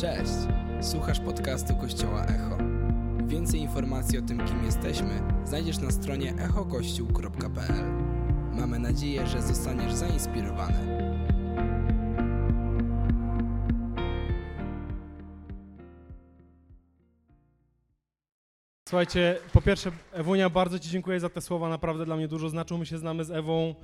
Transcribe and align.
Cześć! 0.00 0.32
Słuchasz 0.80 1.20
podcastu 1.20 1.76
Kościoła 1.76 2.24
Echo. 2.24 2.58
Więcej 3.26 3.60
informacji 3.60 4.18
o 4.18 4.22
tym, 4.22 4.46
kim 4.46 4.64
jesteśmy, 4.64 5.22
znajdziesz 5.44 5.78
na 5.78 5.90
stronie 5.90 6.34
echokościół.pl. 6.34 7.84
Mamy 8.52 8.78
nadzieję, 8.78 9.26
że 9.26 9.42
zostaniesz 9.42 9.92
zainspirowany. 9.92 10.78
Słuchajcie, 18.88 19.38
po 19.52 19.60
pierwsze, 19.60 19.90
Ewunia, 20.12 20.50
bardzo 20.50 20.78
Ci 20.78 20.90
dziękuję 20.90 21.20
za 21.20 21.28
te 21.28 21.40
słowa, 21.40 21.68
naprawdę 21.68 22.04
dla 22.04 22.16
mnie 22.16 22.28
dużo 22.28 22.48
znaczą. 22.48 22.78
My 22.78 22.86
się 22.86 22.98
znamy 22.98 23.24
z 23.24 23.30
Ewą, 23.30 23.74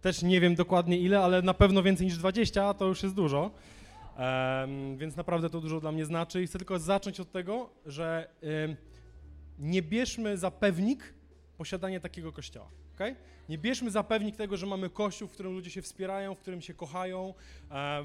też 0.00 0.22
nie 0.22 0.40
wiem 0.40 0.54
dokładnie 0.54 0.98
ile, 0.98 1.20
ale 1.20 1.42
na 1.42 1.54
pewno 1.54 1.82
więcej 1.82 2.06
niż 2.06 2.18
20, 2.18 2.66
a 2.66 2.74
to 2.74 2.86
już 2.86 3.02
jest 3.02 3.14
dużo. 3.14 3.50
Więc 4.96 5.16
naprawdę 5.16 5.50
to 5.50 5.60
dużo 5.60 5.80
dla 5.80 5.92
mnie 5.92 6.04
znaczy 6.04 6.42
i 6.42 6.46
chcę 6.46 6.58
tylko 6.58 6.78
zacząć 6.78 7.20
od 7.20 7.32
tego, 7.32 7.70
że 7.86 8.28
nie 9.58 9.82
bierzmy 9.82 10.38
za 10.38 10.50
pewnik 10.50 11.14
posiadanie 11.58 12.00
takiego 12.00 12.32
kościoła, 12.32 12.68
okej? 12.94 13.16
Nie 13.48 13.58
bierzmy 13.58 13.90
za 13.90 14.02
pewnik 14.02 14.36
tego, 14.36 14.56
że 14.56 14.66
mamy 14.66 14.90
kościół, 14.90 15.28
w 15.28 15.32
którym 15.32 15.52
ludzie 15.52 15.70
się 15.70 15.82
wspierają, 15.82 16.34
w 16.34 16.38
którym 16.38 16.60
się 16.60 16.74
kochają, 16.74 17.34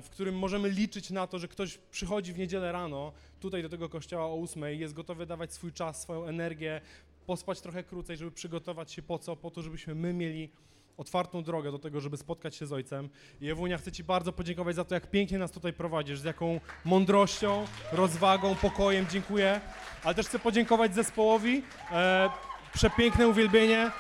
w 0.02 0.10
którym 0.10 0.38
możemy 0.38 0.70
liczyć 0.70 1.10
na 1.10 1.28
to, 1.28 1.40
że 1.40 1.48
ktoś 1.48 1.78
przychodzi 1.78 2.34
w 2.34 2.38
niedzielę 2.38 2.72
rano 2.72 3.12
tutaj 3.40 3.64
do 3.64 3.70
tego 3.70 3.90
kościoła 3.90 4.26
o 4.26 4.36
ósmej, 4.36 4.80
jest 4.80 4.94
gotowy 4.94 5.26
dawać 5.26 5.54
swój 5.54 5.72
czas, 5.72 6.02
swoją 6.02 6.26
energię, 6.26 6.82
pospać 7.26 7.62
trochę 7.62 7.84
krócej, 7.84 8.18
żeby 8.18 8.32
przygotować 8.32 8.92
się 8.92 9.02
po 9.02 9.20
co? 9.20 9.36
Po 9.36 9.52
to, 9.52 9.62
żebyśmy 9.62 9.96
my 9.96 10.14
mieli 10.14 10.50
otwartą 10.98 11.44
drogę 11.44 11.72
do 11.72 11.80
tego, 11.80 12.02
żeby 12.02 12.18
spotkać 12.18 12.56
się 12.56 12.66
z 12.66 12.74
Ojcem. 12.74 13.10
I 13.42 13.50
Ewunia, 13.50 13.78
chcę 13.78 13.92
Ci 13.92 14.04
bardzo 14.04 14.34
podziękować 14.34 14.76
za 14.76 14.86
to, 14.86 14.96
jak 14.96 15.10
pięknie 15.10 15.38
nas 15.38 15.52
tutaj 15.52 15.74
prowadzisz, 15.74 16.20
z 16.20 16.24
jaką 16.24 16.60
mądrością, 16.86 17.66
rozwagą, 17.92 18.56
pokojem. 18.56 19.06
Dziękuję. 19.10 19.62
Ale 20.04 20.16
też 20.16 20.28
chcę 20.28 20.40
podziękować 20.40 20.96
zespołowi. 20.96 21.64
E, 21.92 22.30
przepiękne 22.74 23.28
uwielbienie. 23.28 23.92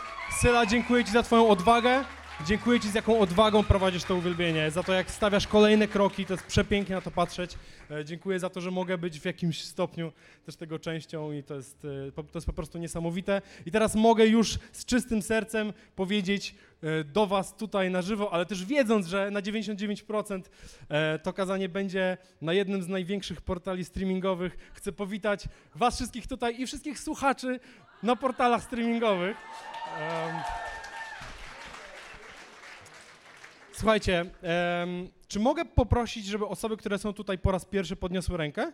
Syla, 0.41 0.65
dziękuję 0.65 1.05
Ci 1.05 1.11
za 1.11 1.23
Twoją 1.23 1.49
odwagę. 1.49 2.03
Dziękuję 2.43 2.79
Ci, 2.79 2.89
z 2.89 2.93
jaką 2.93 3.19
odwagą 3.19 3.63
prowadzisz 3.63 4.03
to 4.03 4.15
uwielbienie, 4.15 4.71
za 4.71 4.83
to, 4.83 4.93
jak 4.93 5.11
stawiasz 5.11 5.47
kolejne 5.47 5.87
kroki, 5.87 6.25
to 6.25 6.33
jest 6.33 6.45
przepięknie 6.45 6.95
na 6.95 7.01
to 7.01 7.11
patrzeć. 7.11 7.57
E, 7.91 8.05
Dziękuję 8.05 8.39
za 8.39 8.49
to, 8.49 8.61
że 8.61 8.71
mogę 8.71 8.97
być 8.97 9.19
w 9.19 9.25
jakimś 9.25 9.63
stopniu 9.63 10.11
też 10.45 10.55
tego 10.55 10.79
częścią 10.79 11.31
i 11.31 11.43
to 11.43 11.55
jest, 11.55 11.85
e, 12.07 12.11
to 12.11 12.23
jest 12.35 12.47
po 12.47 12.53
prostu 12.53 12.77
niesamowite. 12.77 13.41
I 13.65 13.71
teraz 13.71 13.95
mogę 13.95 14.27
już 14.27 14.59
z 14.71 14.85
czystym 14.85 15.21
sercem 15.21 15.73
powiedzieć 15.95 16.55
e, 16.83 17.03
do 17.03 17.27
Was 17.27 17.55
tutaj 17.55 17.91
na 17.91 18.01
żywo, 18.01 18.33
ale 18.33 18.45
też 18.45 18.65
wiedząc, 18.65 19.07
że 19.07 19.31
na 19.31 19.41
99% 19.41 20.41
e, 20.89 21.19
to 21.19 21.33
kazanie 21.33 21.69
będzie 21.69 22.17
na 22.41 22.53
jednym 22.53 22.83
z 22.83 22.87
największych 22.87 23.41
portali 23.41 23.85
streamingowych, 23.85 24.57
chcę 24.73 24.91
powitać 24.91 25.45
Was 25.75 25.95
wszystkich 25.95 26.27
tutaj 26.27 26.61
i 26.61 26.67
wszystkich 26.67 26.99
słuchaczy 26.99 27.59
na 28.03 28.15
portalach 28.15 28.63
streamingowych. 28.63 29.37
Em, 29.99 30.35
Słuchajcie, 33.77 34.25
em, 34.41 35.09
czy 35.27 35.39
mogę 35.39 35.65
poprosić, 35.65 36.25
żeby 36.25 36.45
osoby, 36.45 36.77
które 36.77 36.97
są 36.97 37.13
tutaj 37.13 37.37
po 37.37 37.51
raz 37.51 37.65
pierwszy 37.65 37.95
podniosły 37.95 38.37
rękę? 38.37 38.71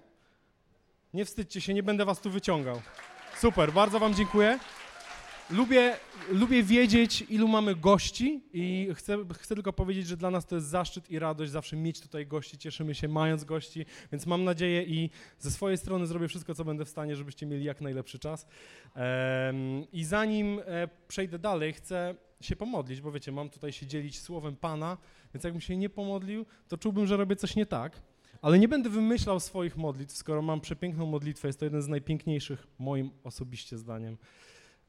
Nie 1.14 1.26
wstydźcie 1.26 1.62
się, 1.62 1.74
nie 1.74 1.84
będę 1.84 2.06
was 2.06 2.22
tu 2.22 2.30
wyciągał. 2.30 2.82
Super, 3.38 3.74
bardzo 3.74 4.00
wam 4.00 4.14
dziękuję. 4.14 4.60
Lubię, 5.50 5.98
lubię 6.30 6.64
wiedzieć, 6.64 7.24
ilu 7.30 7.48
mamy 7.48 7.76
gości 7.76 8.42
i 8.54 8.90
chcę, 8.96 9.18
chcę 9.40 9.56
tylko 9.56 9.74
powiedzieć, 9.74 10.08
że 10.08 10.18
dla 10.18 10.32
nas 10.32 10.46
to 10.46 10.56
jest 10.56 10.68
zaszczyt 10.68 11.12
i 11.12 11.20
radość 11.20 11.52
zawsze 11.52 11.76
mieć 11.76 12.02
tutaj 12.02 12.28
gości. 12.28 12.58
Cieszymy 12.58 12.96
się 12.96 13.08
mając 13.08 13.44
gości, 13.44 13.86
więc 14.12 14.26
mam 14.26 14.44
nadzieję 14.44 14.84
i 14.84 15.10
ze 15.40 15.52
swojej 15.52 15.78
strony 15.78 16.08
zrobię 16.08 16.28
wszystko, 16.28 16.56
co 16.56 16.66
będę 16.66 16.86
w 16.86 16.90
stanie, 16.90 17.16
żebyście 17.16 17.46
mieli 17.46 17.64
jak 17.64 17.82
najlepszy 17.82 18.20
czas. 18.20 18.48
Em, 18.96 19.92
I 19.92 20.04
zanim 20.04 20.60
e, 20.66 20.88
przejdę 21.08 21.40
dalej, 21.40 21.74
chcę 21.74 22.16
się 22.46 22.56
pomodlić, 22.56 23.02
bo 23.02 23.12
wiecie, 23.12 23.32
mam 23.32 23.50
tutaj 23.50 23.72
się 23.72 23.88
dzielić 23.88 24.20
słowem 24.20 24.56
Pana, 24.56 24.98
więc 25.34 25.44
jakbym 25.44 25.62
się 25.62 25.78
nie 25.78 25.90
pomodlił, 25.90 26.46
to 26.68 26.78
czułbym, 26.78 27.08
że 27.08 27.18
robię 27.18 27.36
coś 27.36 27.56
nie 27.56 27.66
tak. 27.66 28.02
Ale 28.42 28.60
nie 28.60 28.68
będę 28.68 28.90
wymyślał 28.90 29.40
swoich 29.40 29.78
modlitw, 29.78 30.16
skoro 30.16 30.42
mam 30.42 30.62
przepiękną 30.62 31.06
modlitwę. 31.06 31.48
Jest 31.48 31.60
to 31.60 31.66
jeden 31.66 31.82
z 31.82 31.88
najpiękniejszych, 31.88 32.68
moim 32.80 33.12
osobiście 33.24 33.78
zdaniem, 33.78 34.18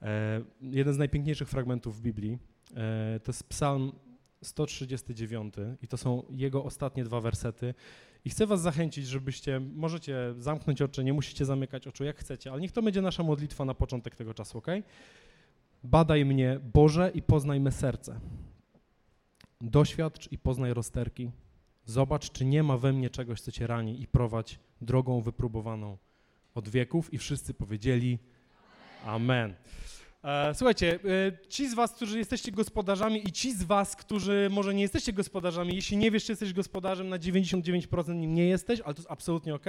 e, 0.03 0.43
jeden 0.61 0.95
z 0.95 0.99
najpiękniejszych 0.99 1.49
fragmentów 1.49 1.97
w 1.97 2.01
Biblii. 2.01 2.39
E, 2.77 3.21
to 3.21 3.33
jest 3.33 3.49
Psalm 3.49 3.93
139 4.43 5.55
i 5.83 5.89
to 5.89 5.97
są 5.97 6.23
jego 6.31 6.65
ostatnie 6.65 7.05
dwa 7.05 7.21
wersety. 7.21 7.75
I 8.25 8.31
chcę 8.31 8.47
was 8.47 8.61
zachęcić, 8.61 9.07
żebyście, 9.07 9.61
możecie 9.61 10.35
zamknąć 10.39 10.83
oczy, 10.83 11.05
nie 11.05 11.13
musicie 11.13 11.45
zamykać 11.45 11.87
oczu, 11.87 12.05
jak 12.05 12.17
chcecie, 12.17 12.53
ale 12.53 12.61
niech 12.61 12.73
to 12.73 12.83
będzie 12.83 13.03
nasza 13.03 13.23
modlitwa 13.23 13.65
na 13.65 13.75
początek 13.75 14.17
tego 14.17 14.35
czasu, 14.35 14.59
ok? 14.59 14.67
Badaj 15.85 16.25
mnie, 16.25 16.61
Boże, 16.75 17.11
i 17.15 17.23
poznaj 17.23 17.61
me 17.61 17.73
serce. 17.73 18.21
Doświadcz 19.61 20.33
i 20.33 20.39
poznaj 20.39 20.75
rozterki. 20.75 21.31
Zobacz, 21.85 22.31
czy 22.31 22.45
nie 22.45 22.63
ma 22.63 22.79
we 22.79 22.93
mnie 22.93 23.11
czegoś, 23.11 23.41
co 23.41 23.53
cię 23.53 23.67
rani 23.67 24.03
i 24.03 24.07
prowadź 24.07 24.59
drogą 24.81 25.21
wypróbowaną 25.21 25.97
od 26.55 26.69
wieków. 26.69 27.15
I 27.15 27.19
wszyscy 27.19 27.55
powiedzieli 27.55 28.19
Amen. 29.07 29.55
E, 30.25 30.55
Słuchajcie, 30.55 30.99
e, 31.05 31.49
ci 31.49 31.69
z 31.69 31.75
was, 31.75 31.93
którzy 31.93 32.19
jesteście 32.19 32.53
gospodarzami 32.53 33.29
i 33.29 33.33
ci 33.33 33.53
z 33.53 33.63
was, 33.63 33.97
którzy 33.97 34.49
może 34.51 34.75
nie 34.75 34.83
jesteście 34.83 35.13
gospodarzami, 35.13 35.75
jeśli 35.75 35.97
nie 35.97 36.11
wiesz, 36.11 36.25
czy 36.25 36.33
jesteś 36.33 36.53
gospodarzem, 36.53 37.09
na 37.09 37.19
99% 37.19 38.15
nim 38.15 38.35
nie 38.35 38.49
jesteś, 38.49 38.81
ale 38.81 38.95
to 38.95 39.01
jest 39.01 39.11
absolutnie 39.11 39.55
ok. 39.55 39.65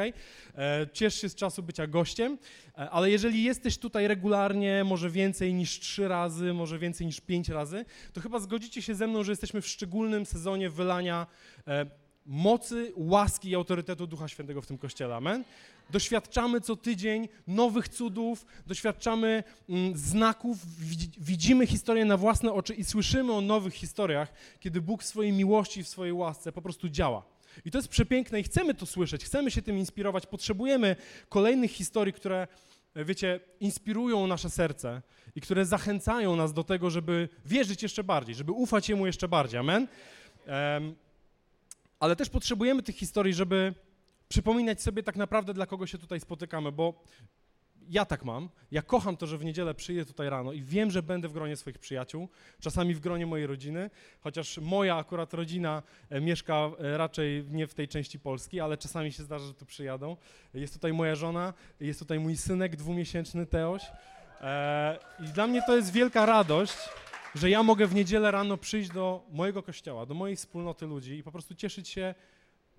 Ciesz 0.94 1.22
się 1.22 1.30
z 1.30 1.36
czasu 1.36 1.64
bycia 1.64 1.88
gościem, 1.88 2.38
e, 2.78 2.90
ale 2.90 3.12
jeżeli 3.12 3.44
jesteś 3.44 3.78
tutaj 3.78 4.08
regularnie, 4.08 4.84
może 4.84 5.10
więcej 5.10 5.54
niż 5.54 5.80
trzy 5.80 6.08
razy, 6.08 6.54
może 6.54 6.80
więcej 6.80 7.08
niż 7.08 7.22
pięć 7.22 7.50
razy, 7.50 7.86
to 8.14 8.22
chyba 8.22 8.40
zgodzicie 8.40 8.82
się 8.82 8.96
ze 8.96 9.08
mną, 9.08 9.24
że 9.24 9.32
jesteśmy 9.32 9.62
w 9.62 9.68
szczególnym 9.68 10.26
sezonie 10.26 10.70
wylania 10.70 11.28
e, 11.68 11.86
mocy, 12.26 12.92
łaski 12.96 13.50
i 13.50 13.56
autorytetu 13.56 14.08
Ducha 14.08 14.28
Świętego 14.28 14.62
w 14.62 14.68
tym 14.68 14.78
kościele. 14.78 15.16
Amen. 15.16 15.44
Doświadczamy 15.90 16.62
co 16.62 16.76
tydzień 16.76 17.28
nowych 17.48 17.90
cudów, 17.90 18.46
doświadczamy 18.68 19.44
mm, 19.70 19.98
znaków, 19.98 20.58
widzi- 20.80 21.12
widzimy 21.18 21.68
historię 21.68 22.06
na 22.06 22.18
własne 22.18 22.54
oczy 22.54 22.74
i 22.74 22.84
słyszymy 22.84 23.34
o 23.34 23.42
nowych 23.42 23.74
historiach, 23.74 24.34
kiedy 24.60 24.82
Bóg 24.82 25.04
w 25.04 25.06
swojej 25.06 25.32
miłości 25.32 25.84
w 25.84 25.88
swojej 25.88 26.14
łasce 26.14 26.52
po 26.52 26.62
prostu 26.62 26.90
działa. 26.90 27.24
I 27.66 27.72
to 27.72 27.78
jest 27.78 27.88
przepiękne 27.88 28.40
i 28.40 28.44
chcemy 28.44 28.74
to 28.74 28.86
słyszeć, 28.86 29.26
chcemy 29.26 29.52
się 29.52 29.62
tym 29.62 29.78
inspirować, 29.78 30.26
potrzebujemy 30.26 30.96
kolejnych 31.30 31.72
historii, 31.72 32.14
które, 32.14 32.48
wiecie, 32.96 33.40
inspirują 33.60 34.28
nasze 34.28 34.50
serce 34.50 35.02
i 35.36 35.42
które 35.42 35.66
zachęcają 35.66 36.36
nas 36.36 36.54
do 36.54 36.64
tego, 36.64 36.90
żeby 36.90 37.30
wierzyć 37.46 37.84
jeszcze 37.84 38.04
bardziej, 38.04 38.36
żeby 38.36 38.52
ufać 38.52 38.90
Jemu 38.90 39.06
jeszcze 39.06 39.28
bardziej. 39.28 39.60
Amen. 39.60 39.88
Em, 40.46 40.96
ale 42.00 42.16
też 42.16 42.30
potrzebujemy 42.30 42.84
tych 42.84 42.96
historii, 42.96 43.34
żeby 43.34 43.74
przypominać 44.34 44.82
sobie 44.82 45.04
tak 45.04 45.16
naprawdę, 45.16 45.54
dla 45.54 45.66
kogo 45.66 45.88
się 45.88 45.98
tutaj 45.98 46.20
spotykamy, 46.20 46.72
bo 46.72 47.04
ja 47.90 48.06
tak 48.06 48.26
mam. 48.26 48.50
Ja 48.72 48.82
kocham 48.82 49.18
to, 49.18 49.28
że 49.28 49.38
w 49.38 49.46
niedzielę 49.46 49.74
przyjdę 49.74 50.06
tutaj 50.06 50.30
rano 50.30 50.54
i 50.54 50.62
wiem, 50.62 50.92
że 50.92 51.04
będę 51.04 51.28
w 51.28 51.34
gronie 51.34 51.56
swoich 51.56 51.80
przyjaciół, 51.80 52.30
czasami 52.60 52.96
w 52.96 53.00
gronie 53.00 53.26
mojej 53.26 53.48
rodziny, 53.48 53.90
chociaż 54.20 54.58
moja 54.58 54.96
akurat 54.96 55.34
rodzina 55.34 55.84
e, 56.10 56.22
mieszka 56.22 56.54
e, 56.80 56.98
raczej 56.98 57.46
nie 57.50 57.68
w 57.68 57.74
tej 57.74 57.88
części 57.88 58.20
Polski, 58.20 58.60
ale 58.60 58.78
czasami 58.78 59.12
się 59.12 59.24
zdarza, 59.24 59.46
że 59.46 59.54
tu 59.54 59.66
przyjadą. 59.66 60.18
Jest 60.54 60.74
tutaj 60.74 60.94
moja 60.94 61.16
żona, 61.16 61.54
jest 61.80 62.00
tutaj 62.00 62.20
mój 62.20 62.38
synek 62.38 62.76
dwumiesięczny 62.76 63.46
Teoś. 63.46 63.84
E, 64.42 65.00
I 65.20 65.28
dla 65.28 65.48
mnie 65.48 65.62
to 65.68 65.76
jest 65.76 65.92
wielka 65.92 66.26
radość, 66.26 66.78
że 67.36 67.50
ja 67.50 67.64
mogę 67.64 67.88
w 67.88 67.96
niedzielę 67.96 68.32
rano 68.32 68.58
przyjść 68.58 68.90
do 68.90 69.26
mojego 69.32 69.64
kościoła, 69.64 70.06
do 70.06 70.14
mojej 70.14 70.36
wspólnoty 70.36 70.86
ludzi 70.86 71.18
i 71.18 71.24
po 71.24 71.32
prostu 71.32 71.56
cieszyć 71.56 71.90
się 71.90 72.16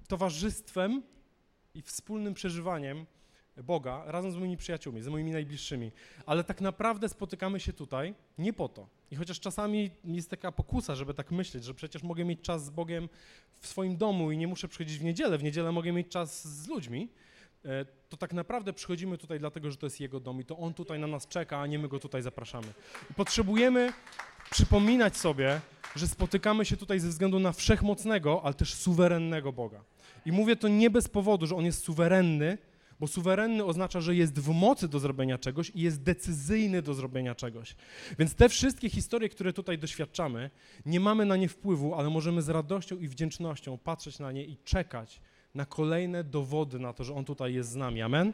towarzystwem 0.08 1.02
i 1.75 1.82
wspólnym 1.82 2.35
przeżywaniem 2.35 3.06
Boga 3.62 4.03
razem 4.06 4.32
z 4.32 4.37
moimi 4.37 4.56
przyjaciółmi, 4.56 5.03
z 5.03 5.09
moimi 5.09 5.31
najbliższymi. 5.31 5.93
Ale 6.26 6.44
tak 6.44 6.61
naprawdę 6.61 7.09
spotykamy 7.09 7.61
się 7.61 7.73
tutaj 7.73 8.15
nie 8.38 8.53
po 8.53 8.69
to. 8.69 8.88
I 9.11 9.17
chociaż 9.17 9.41
czasami 9.41 9.91
jest 10.05 10.31
taka 10.31 10.53
pokusa, 10.53 10.94
żeby 10.94 11.15
tak 11.15 11.31
myśleć, 11.31 11.65
że 11.65 11.75
przecież 11.75 12.03
mogę 12.03 12.25
mieć 12.25 12.41
czas 12.41 12.65
z 12.65 12.71
Bogiem 12.71 13.09
w 13.61 13.67
swoim 13.67 13.97
domu 13.97 14.31
i 14.31 14.38
nie 14.38 14.47
muszę 14.47 14.69
przychodzić 14.69 14.99
w 14.99 15.05
niedzielę, 15.05 15.38
w 15.38 15.43
niedzielę 15.43 15.73
mogę 15.73 15.93
mieć 15.93 16.09
czas 16.09 16.49
z 16.49 16.69
ludźmi, 16.69 17.09
e, 17.65 17.85
to 18.09 18.17
tak 18.17 18.32
naprawdę 18.32 18.73
przychodzimy 18.73 19.19
tutaj 19.19 19.38
dlatego, 19.38 19.70
że 19.70 19.77
to 19.77 19.87
jest 19.87 20.00
Jego 20.00 20.20
dom 20.20 20.41
i 20.41 20.44
to 20.44 20.59
On 20.59 20.75
tutaj 20.75 20.99
na 20.99 21.06
nas 21.06 21.29
czeka, 21.29 21.61
a 21.61 21.67
nie 21.67 21.79
my 21.79 21.88
Go 21.88 21.99
tutaj 21.99 22.23
zapraszamy. 22.23 22.69
I 23.11 23.15
potrzebujemy 23.15 23.93
przypominać 24.50 25.17
sobie, 25.17 25.61
że 25.97 26.09
spotykamy 26.09 26.65
się 26.65 26.77
tutaj 26.77 27.00
ze 27.00 27.09
względu 27.09 27.41
na 27.41 27.53
wszechmocnego, 27.53 28.41
ale 28.44 28.55
też 28.55 28.75
suwerennego 28.75 29.53
Boga. 29.53 29.81
I 30.26 30.32
mówię 30.32 30.56
to 30.56 30.69
nie 30.69 30.90
bez 30.90 31.08
powodu, 31.08 31.46
że 31.46 31.56
On 31.56 31.64
jest 31.64 31.84
suwerenny, 31.84 32.58
bo 33.00 33.06
suwerenny 33.06 33.64
oznacza, 33.64 34.00
że 34.00 34.14
jest 34.14 34.40
w 34.40 34.49
mocy 34.49 34.88
do 34.88 34.99
zrobienia 34.99 35.38
czegoś 35.38 35.72
i 35.75 35.81
jest 35.81 36.02
decyzyjny 36.02 36.82
do 36.82 36.94
zrobienia 36.94 37.34
czegoś. 37.34 37.76
Więc 38.19 38.34
te 38.34 38.49
wszystkie 38.49 38.90
historie, 38.90 39.28
które 39.28 39.52
tutaj 39.52 39.78
doświadczamy, 39.78 40.50
nie 40.87 41.00
mamy 41.00 41.26
na 41.26 41.37
nie 41.37 41.49
wpływu, 41.49 41.94
ale 41.94 42.11
możemy 42.11 42.43
z 42.43 42.49
radością 42.49 42.99
i 42.99 43.08
wdzięcznością 43.08 43.78
patrzeć 43.78 44.19
na 44.19 44.32
nie 44.32 44.44
i 44.44 44.56
czekać 44.64 45.20
na 45.55 45.66
kolejne 45.66 46.25
dowody 46.25 46.78
na 46.78 46.93
to, 46.93 47.05
że 47.05 47.14
On 47.14 47.25
tutaj 47.25 47.55
jest 47.55 47.70
z 47.70 47.76
nami. 47.76 48.02
Amen? 48.02 48.32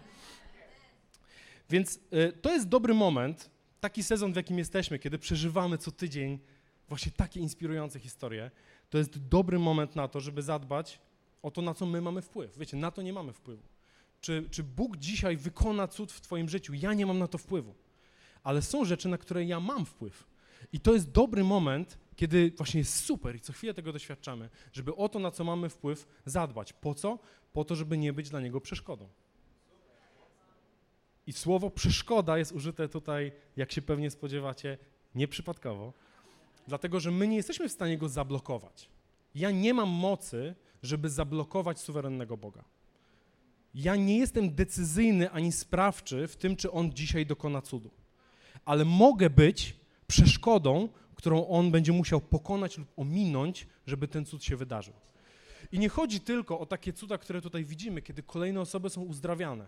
Więc 1.70 1.96
y, 2.12 2.32
to 2.42 2.52
jest 2.52 2.68
dobry 2.68 2.94
moment, 2.94 3.50
taki 3.80 4.02
sezon, 4.02 4.32
w 4.32 4.36
jakim 4.36 4.58
jesteśmy, 4.58 4.98
kiedy 4.98 5.18
przeżywamy 5.18 5.78
co 5.78 5.90
tydzień 5.92 6.38
właśnie 6.88 7.12
takie 7.12 7.40
inspirujące 7.40 7.98
historie. 7.98 8.50
To 8.90 8.98
jest 8.98 9.28
dobry 9.28 9.58
moment 9.58 9.96
na 9.96 10.08
to, 10.08 10.20
żeby 10.20 10.42
zadbać 10.42 11.00
o 11.42 11.50
to, 11.50 11.62
na 11.62 11.74
co 11.74 11.86
my 11.86 12.00
mamy 12.00 12.22
wpływ. 12.22 12.58
Wiecie, 12.58 12.76
na 12.76 12.90
to 12.90 13.02
nie 13.02 13.12
mamy 13.12 13.32
wpływu. 13.32 13.62
Czy, 14.20 14.48
czy 14.50 14.62
Bóg 14.62 14.96
dzisiaj 14.96 15.36
wykona 15.36 15.88
cud 15.88 16.12
w 16.12 16.20
Twoim 16.20 16.48
życiu? 16.48 16.74
Ja 16.74 16.94
nie 16.94 17.06
mam 17.06 17.18
na 17.18 17.28
to 17.28 17.38
wpływu. 17.38 17.74
Ale 18.42 18.62
są 18.62 18.84
rzeczy, 18.84 19.08
na 19.08 19.18
które 19.18 19.44
ja 19.44 19.60
mam 19.60 19.86
wpływ. 19.86 20.26
I 20.72 20.80
to 20.80 20.94
jest 20.94 21.10
dobry 21.10 21.44
moment, 21.44 21.98
kiedy 22.16 22.52
właśnie 22.56 22.80
jest 22.80 23.04
super 23.04 23.36
i 23.36 23.40
co 23.40 23.52
chwilę 23.52 23.74
tego 23.74 23.92
doświadczamy, 23.92 24.50
żeby 24.72 24.94
o 24.96 25.08
to, 25.08 25.18
na 25.18 25.30
co 25.30 25.44
mamy 25.44 25.68
wpływ, 25.68 26.06
zadbać. 26.26 26.72
Po 26.72 26.94
co? 26.94 27.18
Po 27.52 27.64
to, 27.64 27.76
żeby 27.76 27.98
nie 27.98 28.12
być 28.12 28.30
dla 28.30 28.40
niego 28.40 28.60
przeszkodą. 28.60 29.08
I 31.26 31.32
słowo 31.32 31.70
przeszkoda 31.70 32.38
jest 32.38 32.52
użyte 32.52 32.88
tutaj, 32.88 33.32
jak 33.56 33.72
się 33.72 33.82
pewnie 33.82 34.10
spodziewacie, 34.10 34.78
nieprzypadkowo, 35.14 35.92
dlatego 36.68 37.00
że 37.00 37.10
my 37.10 37.28
nie 37.28 37.36
jesteśmy 37.36 37.68
w 37.68 37.72
stanie 37.72 37.98
go 37.98 38.08
zablokować. 38.08 38.88
Ja 39.34 39.50
nie 39.50 39.74
mam 39.74 39.88
mocy, 39.88 40.54
żeby 40.82 41.10
zablokować 41.10 41.80
suwerennego 41.80 42.36
Boga. 42.36 42.64
Ja 43.74 43.96
nie 43.96 44.18
jestem 44.18 44.54
decyzyjny 44.54 45.30
ani 45.30 45.52
sprawczy 45.52 46.28
w 46.28 46.36
tym, 46.36 46.56
czy 46.56 46.70
on 46.70 46.92
dzisiaj 46.92 47.26
dokona 47.26 47.62
cudu, 47.62 47.90
ale 48.64 48.84
mogę 48.84 49.30
być 49.30 49.76
przeszkodą, 50.06 50.88
którą 51.14 51.46
on 51.46 51.70
będzie 51.70 51.92
musiał 51.92 52.20
pokonać 52.20 52.78
lub 52.78 52.88
ominąć, 52.96 53.66
żeby 53.86 54.08
ten 54.08 54.26
cud 54.26 54.44
się 54.44 54.56
wydarzył. 54.56 54.94
I 55.72 55.78
nie 55.78 55.88
chodzi 55.88 56.20
tylko 56.20 56.60
o 56.60 56.66
takie 56.66 56.92
cuda, 56.92 57.18
które 57.18 57.40
tutaj 57.42 57.64
widzimy, 57.64 58.02
kiedy 58.02 58.22
kolejne 58.22 58.60
osoby 58.60 58.90
są 58.90 59.02
uzdrawiane. 59.02 59.66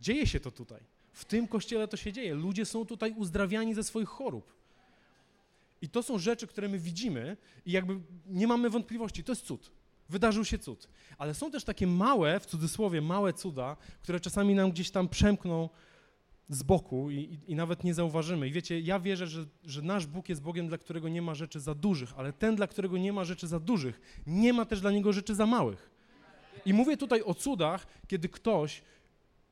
Dzieje 0.00 0.26
się 0.26 0.40
to 0.40 0.50
tutaj. 0.50 0.80
W 1.12 1.24
tym 1.24 1.48
kościele 1.48 1.88
to 1.88 1.96
się 1.96 2.12
dzieje. 2.12 2.34
Ludzie 2.34 2.64
są 2.64 2.86
tutaj 2.86 3.14
uzdrawiani 3.16 3.74
ze 3.74 3.84
swoich 3.84 4.08
chorób. 4.08 4.52
I 5.82 5.88
to 5.88 6.02
są 6.02 6.18
rzeczy, 6.18 6.46
które 6.46 6.68
my 6.68 6.78
widzimy 6.78 7.36
i 7.66 7.72
jakby 7.72 8.00
nie 8.26 8.46
mamy 8.46 8.70
wątpliwości, 8.70 9.24
to 9.24 9.32
jest 9.32 9.46
cud. 9.46 9.70
Wydarzył 10.12 10.44
się 10.44 10.58
cud. 10.58 10.88
Ale 11.18 11.34
są 11.34 11.50
też 11.50 11.64
takie 11.64 11.86
małe, 11.86 12.40
w 12.40 12.46
cudzysłowie, 12.46 13.00
małe 13.00 13.32
cuda, 13.32 13.76
które 14.02 14.20
czasami 14.20 14.54
nam 14.54 14.70
gdzieś 14.70 14.90
tam 14.90 15.08
przemkną 15.08 15.68
z 16.48 16.62
boku 16.62 17.10
i, 17.10 17.16
i, 17.16 17.52
i, 17.52 17.54
nawet 17.54 17.84
nie 17.84 17.94
zauważymy. 17.94 18.48
I 18.48 18.52
wiecie, 18.52 18.80
ja 18.80 19.00
wierzę, 19.00 19.26
że, 19.26 19.46
że 19.64 19.82
nasz 19.82 20.06
Bóg 20.06 20.28
jest 20.28 20.42
Bogiem, 20.42 20.68
dla 20.68 20.78
którego 20.78 21.08
nie 21.08 21.22
ma 21.22 21.34
rzeczy 21.34 21.60
za 21.60 21.74
dużych, 21.74 22.12
ale 22.16 22.32
ten, 22.32 22.56
dla 22.56 22.66
którego 22.66 22.98
nie 22.98 23.12
ma 23.12 23.24
rzeczy 23.24 23.46
za 23.46 23.60
dużych, 23.60 24.00
nie 24.26 24.52
ma 24.52 24.64
też 24.64 24.80
dla 24.80 24.90
niego 24.90 25.12
rzeczy 25.12 25.34
za 25.34 25.46
małych. 25.46 25.90
I 26.66 26.74
mówię 26.74 26.96
tutaj 26.96 27.22
o 27.22 27.34
cudach, 27.34 27.86
kiedy 28.06 28.28
ktoś, 28.28 28.82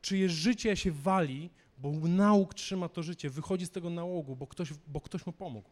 czyje 0.01 0.29
życie 0.29 0.75
się 0.75 0.91
wali, 0.91 1.49
bo 1.77 1.91
nauk 1.91 2.53
trzyma 2.53 2.89
to 2.89 3.03
życie, 3.03 3.29
wychodzi 3.29 3.65
z 3.65 3.71
tego 3.71 3.89
nałogu, 3.89 4.35
bo 4.35 4.47
ktoś, 4.47 4.69
bo 4.87 5.01
ktoś 5.01 5.25
mu 5.25 5.33
pomógł. 5.33 5.69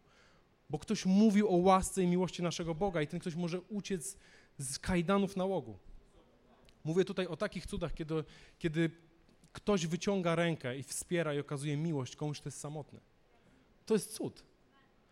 Bo 0.70 0.80
ktoś 0.80 1.06
mówił 1.06 1.50
o 1.50 1.56
łasce 1.56 2.04
i 2.04 2.08
miłości 2.08 2.44
naszego 2.44 2.76
Boga 2.76 3.02
i 3.02 3.08
ten 3.08 3.20
ktoś 3.20 3.36
może 3.36 3.62
uciec 3.62 4.18
z 4.60 4.80
kajdanów 4.80 5.36
nałogu. 5.36 5.78
Mówię 6.84 7.06
tutaj 7.06 7.28
o 7.28 7.38
takich 7.38 7.66
cudach, 7.66 7.94
kiedy, 7.94 8.24
kiedy 8.60 8.92
ktoś 9.54 9.88
wyciąga 9.88 10.36
rękę 10.36 10.78
i 10.78 10.84
wspiera 10.84 11.34
i 11.34 11.40
okazuje 11.40 11.78
miłość 11.78 12.16
komuś, 12.16 12.40
kto 12.40 12.48
jest 12.48 12.60
samotny. 12.60 13.00
To 13.86 13.94
jest 13.94 14.14
cud. 14.14 14.44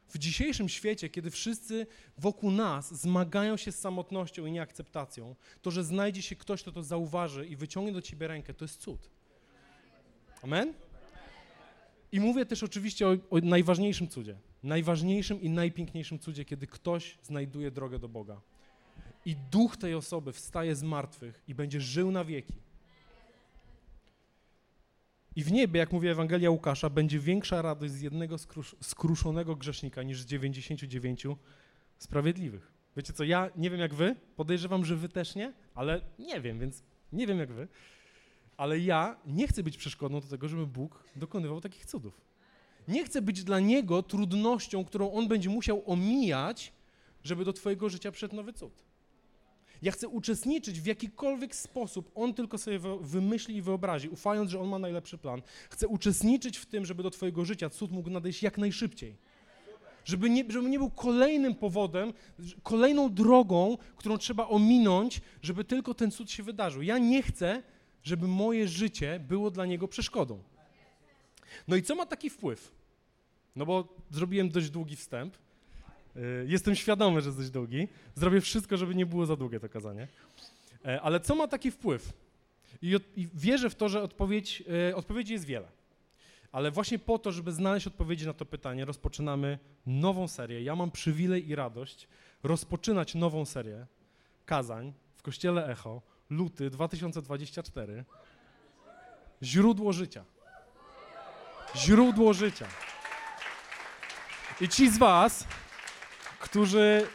W 0.10 0.18
dzisiejszym 0.18 0.70
świecie, 0.70 1.10
kiedy 1.10 1.32
wszyscy 1.32 1.88
wokół 2.18 2.52
nas 2.52 3.02
zmagają 3.02 3.58
się 3.58 3.72
z 3.72 3.80
samotnością 3.80 4.46
i 4.46 4.52
nieakceptacją, 4.52 5.36
to, 5.62 5.72
że 5.72 5.84
znajdzie 5.84 6.22
się 6.22 6.36
ktoś, 6.36 6.62
kto 6.62 6.72
to 6.72 6.84
zauważy 6.84 7.46
i 7.46 7.56
wyciągnie 7.56 7.94
do 7.94 8.02
ciebie 8.02 8.28
rękę, 8.28 8.54
to 8.54 8.66
jest 8.66 8.82
cud. 8.82 9.10
Amen? 10.42 10.74
I 12.12 12.20
mówię 12.20 12.46
też 12.46 12.64
oczywiście 12.64 13.08
o, 13.08 13.12
o 13.30 13.40
najważniejszym 13.42 14.08
cudzie. 14.08 14.38
Najważniejszym 14.64 15.42
i 15.42 15.50
najpiękniejszym 15.50 16.20
cudzie, 16.20 16.46
kiedy 16.46 16.68
ktoś 16.68 17.18
znajduje 17.24 17.72
drogę 17.72 18.00
do 18.00 18.10
Boga. 18.10 18.42
I 19.28 19.36
duch 19.36 19.78
tej 19.78 19.96
osoby 19.96 20.34
wstaje 20.34 20.76
z 20.76 20.84
martwych 20.84 21.44
i 21.48 21.56
będzie 21.56 21.82
żył 21.82 22.12
na 22.12 22.26
wieki. 22.26 22.54
I 25.36 25.44
w 25.44 25.52
niebie, 25.52 25.80
jak 25.80 25.92
mówi 25.92 26.08
Ewangelia 26.08 26.50
Łukasza, 26.50 26.90
będzie 26.90 27.20
większa 27.20 27.62
radość 27.62 27.94
z 27.94 28.02
jednego 28.02 28.38
skrusz 28.38 28.76
skruszonego 28.82 29.56
grzesznika 29.56 30.04
niż 30.04 30.22
z 30.22 30.26
99 30.26 31.28
sprawiedliwych. 31.98 32.72
Wiecie 32.98 33.14
co, 33.14 33.24
ja 33.24 33.50
nie 33.56 33.70
wiem 33.70 33.80
jak 33.80 33.94
wy, 33.94 34.16
podejrzewam, 34.36 34.86
że 34.86 34.96
wy 34.96 35.10
też 35.10 35.36
nie, 35.36 35.54
ale 35.76 36.02
nie 36.20 36.42
wiem, 36.42 36.60
więc 36.60 36.84
nie 37.14 37.28
wiem 37.28 37.40
jak 37.40 37.52
wy, 37.52 37.68
ale 38.58 38.80
ja 38.80 39.18
nie 39.26 39.48
chcę 39.48 39.64
być 39.64 39.78
przeszkodą 39.78 40.20
do 40.20 40.28
tego, 40.28 40.48
żeby 40.48 40.68
Bóg 40.68 41.04
dokonywał 41.16 41.62
takich 41.62 41.86
cudów. 41.86 42.22
Nie 42.88 43.06
chcę 43.06 43.22
być 43.22 43.44
dla 43.44 43.60
Niego 43.60 44.04
trudnością, 44.04 44.86
którą 44.86 45.12
On 45.12 45.28
będzie 45.28 45.50
musiał 45.50 45.84
omijać, 45.86 46.74
żeby 47.24 47.46
do 47.46 47.54
twojego 47.54 47.90
życia 47.90 48.12
przyszedł 48.12 48.36
nowy 48.36 48.54
cud. 48.54 48.87
Ja 49.82 49.92
chcę 49.92 50.08
uczestniczyć 50.08 50.82
w 50.82 50.86
jakikolwiek 50.86 51.56
sposób 51.56 52.12
on 52.16 52.34
tylko 52.34 52.58
sobie 52.58 52.80
wymyśli 53.02 53.56
i 53.56 53.62
wyobrazi, 53.62 54.10
ufając, 54.10 54.52
że 54.52 54.60
on 54.60 54.68
ma 54.68 54.80
najlepszy 54.80 55.18
plan. 55.18 55.42
Chcę 55.70 55.88
uczestniczyć 55.88 56.58
w 56.58 56.66
tym, 56.66 56.86
żeby 56.86 57.04
do 57.04 57.12
twojego 57.12 57.46
życia 57.46 57.70
cud 57.70 57.92
mógł 57.92 58.10
nadejść 58.10 58.44
jak 58.44 58.58
najszybciej. 58.58 59.16
Żeby 60.06 60.30
nie, 60.30 60.44
żeby 60.50 60.70
nie 60.70 60.80
był 60.80 60.90
kolejnym 60.90 61.56
powodem, 61.56 62.14
kolejną 62.64 63.14
drogą, 63.14 63.78
którą 63.96 64.18
trzeba 64.18 64.48
ominąć, 64.48 65.22
żeby 65.42 65.64
tylko 65.64 65.94
ten 65.94 66.12
cud 66.12 66.32
się 66.32 66.44
wydarzył. 66.44 66.82
Ja 66.82 66.98
nie 66.98 67.22
chcę, 67.24 67.64
żeby 68.04 68.28
moje 68.28 68.68
życie 68.68 69.20
było 69.28 69.52
dla 69.52 69.66
niego 69.66 69.88
przeszkodą. 69.88 70.44
No 71.68 71.76
i 71.76 71.84
co 71.84 71.96
ma 71.96 72.06
taki 72.06 72.30
wpływ? 72.30 72.72
No 73.56 73.66
bo 73.66 73.96
zrobiłem 74.12 74.50
dość 74.50 74.70
długi 74.70 74.96
wstęp. 74.96 75.38
Y, 76.18 76.46
jestem 76.48 76.76
świadomy, 76.76 77.22
że 77.22 77.30
jest 77.30 77.52
długi. 77.52 77.88
Zrobię 78.16 78.42
wszystko, 78.42 78.78
żeby 78.78 78.96
nie 78.96 79.06
było 79.06 79.26
za 79.26 79.36
długie 79.36 79.60
to 79.60 79.70
kazanie. 79.70 80.08
E, 80.86 81.02
ale 81.02 81.20
co 81.20 81.36
ma 81.36 81.48
taki 81.48 81.72
wpływ? 81.72 82.14
I, 82.82 83.00
i 83.16 83.28
wierzę 83.34 83.70
w 83.70 83.76
to, 83.76 83.90
że 83.90 84.02
odpowiedź, 84.02 84.64
e, 84.90 84.96
odpowiedzi 84.96 85.34
jest 85.34 85.46
wiele. 85.46 85.68
Ale 86.52 86.72
właśnie 86.72 87.00
po 87.00 87.20
to, 87.20 87.32
żeby 87.32 87.52
znaleźć 87.52 87.88
odpowiedzi 87.88 88.26
na 88.26 88.34
to 88.34 88.46
pytanie, 88.46 88.86
rozpoczynamy 88.86 89.60
nową 89.86 90.28
serię. 90.28 90.64
Ja 90.64 90.76
mam 90.76 90.92
przywilej 90.92 91.50
i 91.50 91.56
radość 91.56 92.08
rozpoczynać 92.44 93.16
nową 93.16 93.46
serię 93.46 93.86
kazań 94.46 94.94
w 95.16 95.22
Kościele 95.22 95.68
Echo, 95.68 96.02
luty 96.30 96.70
2024. 96.70 98.06
Źródło 99.44 99.94
życia. 99.94 100.26
Źródło 101.76 102.34
życia. 102.34 102.68
I 104.62 104.70
ci 104.70 104.90
z 104.90 104.98
Was, 104.98 105.48
którzy 106.48 107.08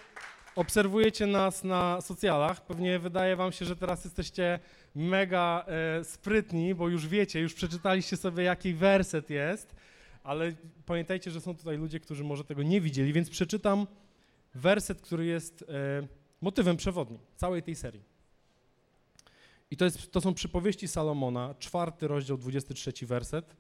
obserwujecie 0.57 1.27
nas 1.27 1.65
na 1.65 2.01
socjalach, 2.01 2.67
pewnie 2.67 2.99
wydaje 2.99 3.37
wam 3.37 3.53
się, 3.53 3.65
że 3.65 3.77
teraz 3.77 4.05
jesteście 4.05 4.59
mega 4.95 5.65
e, 5.67 6.05
sprytni, 6.05 6.75
bo 6.75 6.89
już 6.89 7.09
wiecie, 7.09 7.41
już 7.41 7.55
przeczytaliście 7.55 8.17
sobie, 8.17 8.45
jaki 8.45 8.75
werset 8.75 9.31
jest, 9.31 9.75
ale 10.23 10.53
pamiętajcie, 10.87 11.31
że 11.31 11.41
są 11.41 11.57
tutaj 11.57 11.79
ludzie, 11.79 12.01
którzy 12.01 12.25
może 12.25 12.45
tego 12.45 12.63
nie 12.63 12.81
widzieli, 12.81 13.13
więc 13.13 13.31
przeczytam 13.31 13.87
werset, 14.55 15.01
który 15.01 15.27
jest 15.27 15.63
e, 15.63 16.07
motywem 16.41 16.77
przewodnim 16.77 17.19
całej 17.37 17.63
tej 17.63 17.75
serii. 17.75 18.03
I 19.71 19.77
to, 19.77 19.85
jest, 19.85 20.13
to 20.13 20.21
są 20.21 20.35
przypowieści 20.35 20.89
Salomona, 20.89 21.55
czwarty 21.59 22.09
rozdział, 22.09 22.39
23 22.39 23.07
werset. 23.07 23.57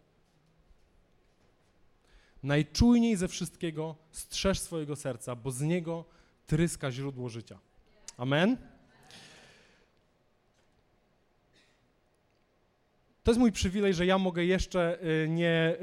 Najczujniej 2.43 3.17
ze 3.17 3.29
wszystkiego 3.29 3.97
strzeż 4.11 4.59
swojego 4.59 4.97
serca, 4.97 5.37
bo 5.37 5.51
z 5.51 5.61
niego 5.61 6.05
tryska 6.47 6.93
źródło 6.93 7.29
życia. 7.29 7.59
Amen? 8.17 8.57
To 13.23 13.31
jest 13.31 13.41
mój 13.41 13.53
przywilej, 13.53 13.95
że 13.95 14.07
ja 14.07 14.19
mogę 14.19 14.45
jeszcze 14.45 14.99
y, 15.25 15.29
nie, 15.29 15.77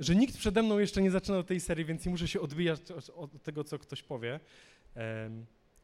że 0.00 0.16
nikt 0.16 0.36
przede 0.36 0.62
mną 0.62 0.78
jeszcze 0.78 1.02
nie 1.02 1.10
zaczynał 1.10 1.44
tej 1.44 1.60
serii, 1.60 1.84
więc 1.84 2.04
nie 2.04 2.10
muszę 2.10 2.28
się 2.28 2.40
odbijać 2.40 2.80
od 3.14 3.42
tego, 3.42 3.64
co 3.64 3.78
ktoś 3.78 4.02
powie. 4.02 4.40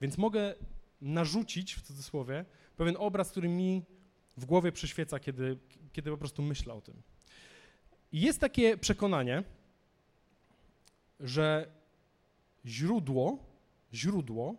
Więc 0.00 0.18
mogę 0.18 0.54
narzucić, 1.00 1.74
w 1.74 1.82
cudzysłowie, 1.82 2.44
pewien 2.76 2.96
obraz, 2.98 3.30
który 3.30 3.48
mi 3.48 3.82
w 4.36 4.44
głowie 4.44 4.72
przyświeca, 4.72 5.20
kiedy, 5.20 5.58
kiedy 5.92 6.10
po 6.10 6.16
prostu 6.16 6.42
myślę 6.42 6.74
o 6.74 6.80
tym. 6.80 7.02
Jest 8.12 8.40
takie 8.40 8.76
przekonanie, 8.76 9.42
że 11.22 11.72
źródło, 12.66 13.38
źródło 13.94 14.54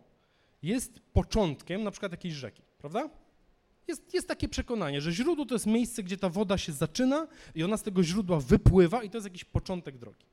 jest 0.62 1.00
początkiem 1.12 1.82
na 1.82 1.90
przykład 1.90 2.12
jakiejś 2.12 2.34
rzeki, 2.34 2.62
prawda? 2.78 3.10
Jest, 3.88 4.14
jest 4.14 4.28
takie 4.28 4.48
przekonanie, 4.48 5.00
że 5.00 5.12
źródło 5.12 5.46
to 5.46 5.54
jest 5.54 5.66
miejsce, 5.66 6.02
gdzie 6.02 6.16
ta 6.16 6.28
woda 6.28 6.58
się 6.58 6.72
zaczyna 6.72 7.26
i 7.54 7.64
ona 7.64 7.76
z 7.76 7.82
tego 7.82 8.02
źródła 8.02 8.40
wypływa 8.40 9.02
i 9.02 9.10
to 9.10 9.16
jest 9.16 9.26
jakiś 9.26 9.44
początek 9.44 9.98
drogi. 9.98 10.26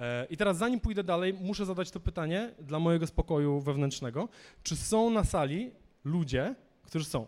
E, 0.00 0.26
I 0.30 0.36
teraz 0.36 0.56
zanim 0.56 0.80
pójdę 0.80 1.04
dalej, 1.04 1.34
muszę 1.34 1.66
zadać 1.66 1.90
to 1.90 2.00
pytanie 2.00 2.54
dla 2.58 2.78
mojego 2.78 3.06
spokoju 3.06 3.60
wewnętrznego. 3.60 4.28
Czy 4.62 4.76
są 4.76 5.10
na 5.10 5.24
sali 5.24 5.70
ludzie, 6.04 6.54
którzy 6.82 7.04
są 7.04 7.26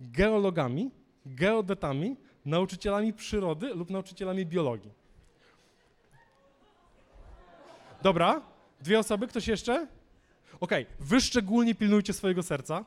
geologami, 0.00 0.90
geodetami, 1.26 2.16
nauczycielami 2.44 3.12
przyrody 3.12 3.74
lub 3.74 3.90
nauczycielami 3.90 4.46
biologii. 4.46 5.03
Dobra, 8.04 8.40
dwie 8.80 8.98
osoby, 8.98 9.28
ktoś 9.28 9.48
jeszcze? 9.48 9.86
Okej, 10.60 10.82
okay. 10.82 10.86
wy 11.00 11.20
szczególnie 11.20 11.74
pilnujcie 11.74 12.12
swojego 12.12 12.42
serca. 12.42 12.84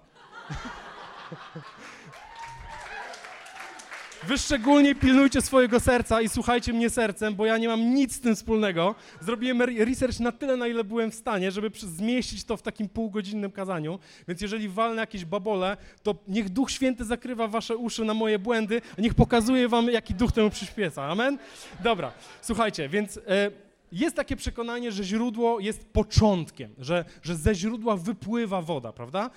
Wy 4.23 4.37
szczególnie 4.37 4.95
pilnujcie 4.95 5.41
swojego 5.41 5.79
serca 5.79 6.21
i 6.21 6.29
słuchajcie 6.29 6.73
mnie 6.73 6.89
sercem, 6.89 7.35
bo 7.35 7.45
ja 7.45 7.57
nie 7.57 7.67
mam 7.67 7.95
nic 7.95 8.15
z 8.15 8.19
tym 8.19 8.35
wspólnego. 8.35 8.95
Zrobiłem 9.21 9.61
research 9.61 10.19
na 10.19 10.31
tyle, 10.31 10.57
na 10.57 10.67
ile 10.67 10.83
byłem 10.83 11.11
w 11.11 11.15
stanie, 11.15 11.51
żeby 11.51 11.71
zmieścić 11.79 12.43
to 12.43 12.57
w 12.57 12.61
takim 12.61 12.89
półgodzinnym 12.89 13.51
kazaniu. 13.51 13.99
Więc 14.27 14.41
jeżeli 14.41 14.69
walnę 14.69 15.01
jakieś 15.01 15.25
babole, 15.25 15.77
to 16.03 16.15
niech 16.27 16.49
Duch 16.49 16.71
Święty 16.71 17.05
zakrywa 17.05 17.47
wasze 17.47 17.77
uszy 17.77 18.05
na 18.05 18.13
moje 18.13 18.39
błędy, 18.39 18.81
a 18.97 19.01
niech 19.01 19.15
pokazuje 19.15 19.69
wam, 19.69 19.91
jaki 19.91 20.13
duch 20.13 20.31
temu 20.31 20.49
przyśpieca. 20.49 21.03
Amen? 21.05 21.37
Dobra, 21.83 22.11
słuchajcie, 22.41 22.89
więc... 22.89 23.17
E, 23.27 23.66
jest 23.91 24.15
takie 24.15 24.35
przekonanie, 24.35 24.91
że 24.91 25.03
źródło 25.03 25.59
jest 25.59 25.85
początkiem, 25.85 26.75
że, 26.77 27.05
że 27.21 27.35
ze 27.35 27.55
źródła 27.55 27.97
wypływa 27.97 28.61
woda, 28.61 28.93
prawda? 28.93 29.29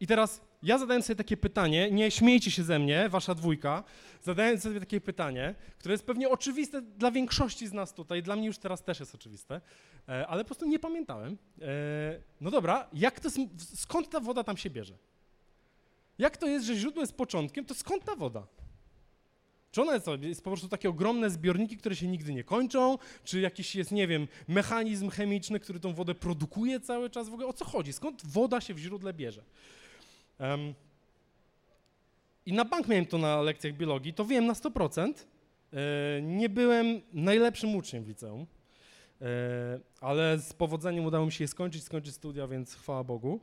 I 0.00 0.06
teraz 0.06 0.40
ja 0.62 0.78
zadałem 0.78 1.02
sobie 1.02 1.16
takie 1.16 1.36
pytanie, 1.36 1.90
nie 1.90 2.10
śmiejcie 2.10 2.50
się 2.50 2.62
ze 2.62 2.78
mnie, 2.78 3.08
wasza 3.08 3.34
dwójka, 3.34 3.84
zadałem 4.22 4.60
sobie 4.60 4.80
takie 4.80 5.00
pytanie, 5.00 5.54
które 5.78 5.92
jest 5.92 6.06
pewnie 6.06 6.28
oczywiste 6.28 6.82
dla 6.82 7.10
większości 7.10 7.66
z 7.66 7.72
nas 7.72 7.94
tutaj, 7.94 8.22
dla 8.22 8.36
mnie 8.36 8.46
już 8.46 8.58
teraz 8.58 8.82
też 8.82 9.00
jest 9.00 9.14
oczywiste, 9.14 9.60
e, 10.08 10.26
ale 10.26 10.44
po 10.44 10.46
prostu 10.48 10.66
nie 10.66 10.78
pamiętałem. 10.78 11.38
E, 11.60 11.66
no 12.40 12.50
dobra, 12.50 12.88
jak 12.92 13.20
to, 13.20 13.28
skąd 13.74 14.10
ta 14.10 14.20
woda 14.20 14.44
tam 14.44 14.56
się 14.56 14.70
bierze? 14.70 14.94
Jak 16.18 16.36
to 16.36 16.46
jest, 16.46 16.66
że 16.66 16.74
źródło 16.74 17.02
jest 17.02 17.16
początkiem, 17.16 17.64
to 17.64 17.74
skąd 17.74 18.04
ta 18.04 18.16
woda? 18.16 18.46
Czy 19.72 19.82
ona 19.82 19.94
jest, 19.94 20.06
jest 20.20 20.44
po 20.44 20.50
prostu 20.50 20.68
takie 20.68 20.88
ogromne 20.88 21.30
zbiorniki, 21.30 21.76
które 21.76 21.96
się 21.96 22.06
nigdy 22.06 22.34
nie 22.34 22.44
kończą? 22.44 22.98
Czy 23.24 23.40
jakiś 23.40 23.74
jest, 23.74 23.92
nie 23.92 24.08
wiem, 24.08 24.28
mechanizm 24.48 25.10
chemiczny, 25.10 25.60
który 25.60 25.80
tą 25.80 25.94
wodę 25.94 26.14
produkuje 26.14 26.80
cały 26.80 27.10
czas? 27.10 27.28
W 27.28 27.32
ogóle 27.32 27.48
o 27.48 27.52
co 27.52 27.64
chodzi? 27.64 27.92
Skąd 27.92 28.26
woda 28.26 28.60
się 28.60 28.74
w 28.74 28.78
źródle 28.78 29.14
bierze? 29.14 29.42
Um, 30.38 30.74
I 32.46 32.52
na 32.52 32.64
bank 32.64 32.88
miałem 32.88 33.06
to 33.06 33.18
na 33.18 33.42
lekcjach 33.42 33.74
biologii, 33.74 34.14
to 34.14 34.24
wiem 34.24 34.46
na 34.46 34.52
100%. 34.52 35.12
E, 35.72 36.22
nie 36.22 36.48
byłem 36.48 37.00
najlepszym 37.12 37.76
uczniem 37.76 38.04
w 38.04 38.08
liceum, 38.08 38.46
e, 39.20 39.26
ale 40.00 40.38
z 40.38 40.52
powodzeniem 40.52 41.04
udało 41.04 41.26
mi 41.26 41.32
się 41.32 41.44
je 41.44 41.48
skończyć, 41.48 41.84
skończyć 41.84 42.14
studia, 42.14 42.46
więc 42.46 42.74
chwała 42.74 43.04
Bogu. 43.04 43.40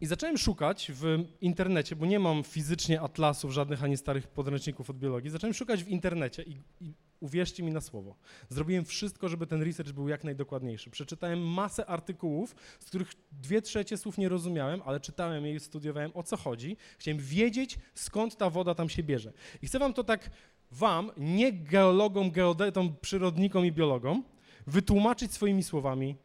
I 0.00 0.06
zacząłem 0.06 0.38
szukać 0.38 0.90
w 0.94 1.24
internecie, 1.40 1.96
bo 1.96 2.06
nie 2.06 2.18
mam 2.18 2.44
fizycznie 2.44 3.00
atlasów 3.00 3.52
żadnych 3.52 3.84
ani 3.84 3.96
starych 3.96 4.28
podręczników 4.28 4.90
od 4.90 4.98
biologii. 4.98 5.30
Zacząłem 5.30 5.54
szukać 5.54 5.84
w 5.84 5.88
internecie 5.88 6.42
i, 6.42 6.56
i 6.80 6.94
uwierzcie 7.20 7.62
mi 7.62 7.72
na 7.72 7.80
słowo. 7.80 8.16
Zrobiłem 8.48 8.84
wszystko, 8.84 9.28
żeby 9.28 9.46
ten 9.46 9.62
research 9.62 9.92
był 9.92 10.08
jak 10.08 10.24
najdokładniejszy. 10.24 10.90
Przeczytałem 10.90 11.48
masę 11.48 11.86
artykułów, 11.86 12.56
z 12.80 12.84
których 12.84 13.12
dwie 13.32 13.62
trzecie 13.62 13.96
słów 13.96 14.18
nie 14.18 14.28
rozumiałem, 14.28 14.82
ale 14.84 15.00
czytałem 15.00 15.46
je 15.46 15.54
i 15.54 15.60
studiowałem 15.60 16.10
o 16.14 16.22
co 16.22 16.36
chodzi. 16.36 16.76
Chciałem 16.98 17.20
wiedzieć, 17.20 17.78
skąd 17.94 18.36
ta 18.36 18.50
woda 18.50 18.74
tam 18.74 18.88
się 18.88 19.02
bierze. 19.02 19.32
I 19.62 19.66
chcę 19.66 19.78
wam 19.78 19.94
to 19.94 20.04
tak 20.04 20.30
wam, 20.70 21.10
nie 21.16 21.52
geologom, 21.52 22.30
geodetom, 22.30 22.96
przyrodnikom 23.00 23.66
i 23.66 23.72
biologom, 23.72 24.24
wytłumaczyć 24.66 25.32
swoimi 25.32 25.62
słowami 25.62 26.16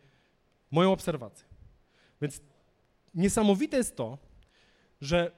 moją 0.71 0.91
obserwację. 0.91 1.45
Więc 2.21 2.41
niesamowite 3.13 3.77
jest 3.77 3.95
to, 3.95 4.17
że 5.01 5.31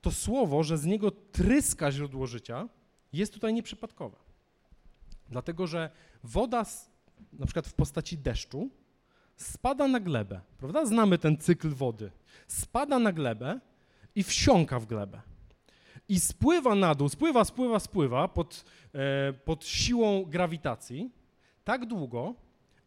to 0.00 0.10
słowo, 0.10 0.62
że 0.62 0.78
z 0.78 0.84
niego 0.84 1.10
tryska 1.10 1.92
źródło 1.92 2.26
życia, 2.26 2.68
jest 3.12 3.34
tutaj 3.34 3.54
nieprzypadkowe. 3.54 4.16
Dlatego, 5.28 5.66
że 5.66 5.90
woda, 6.24 6.64
na 7.32 7.46
przykład 7.46 7.66
w 7.66 7.72
postaci 7.72 8.18
deszczu, 8.18 8.70
spada 9.36 9.88
na 9.88 10.00
glebę, 10.00 10.40
prawda? 10.58 10.86
Znamy 10.86 11.18
ten 11.18 11.38
cykl 11.38 11.68
wody. 11.68 12.10
Spada 12.46 12.98
na 12.98 13.12
glebę 13.12 13.60
i 14.14 14.22
wsiąka 14.22 14.80
w 14.80 14.86
glebę. 14.86 15.20
I 16.08 16.20
spływa 16.20 16.74
na 16.74 16.94
dół, 16.94 17.08
spływa, 17.08 17.44
spływa, 17.44 17.80
spływa 17.80 18.28
pod, 18.28 18.64
e, 18.94 19.32
pod 19.32 19.66
siłą 19.66 20.24
grawitacji 20.24 21.10
tak 21.64 21.86
długo, 21.86 22.34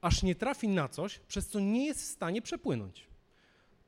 aż 0.01 0.23
nie 0.23 0.35
trafi 0.35 0.67
na 0.67 0.87
coś, 0.87 1.19
przez 1.19 1.47
co 1.47 1.59
nie 1.59 1.85
jest 1.85 2.01
w 2.01 2.05
stanie 2.05 2.41
przepłynąć. 2.41 3.10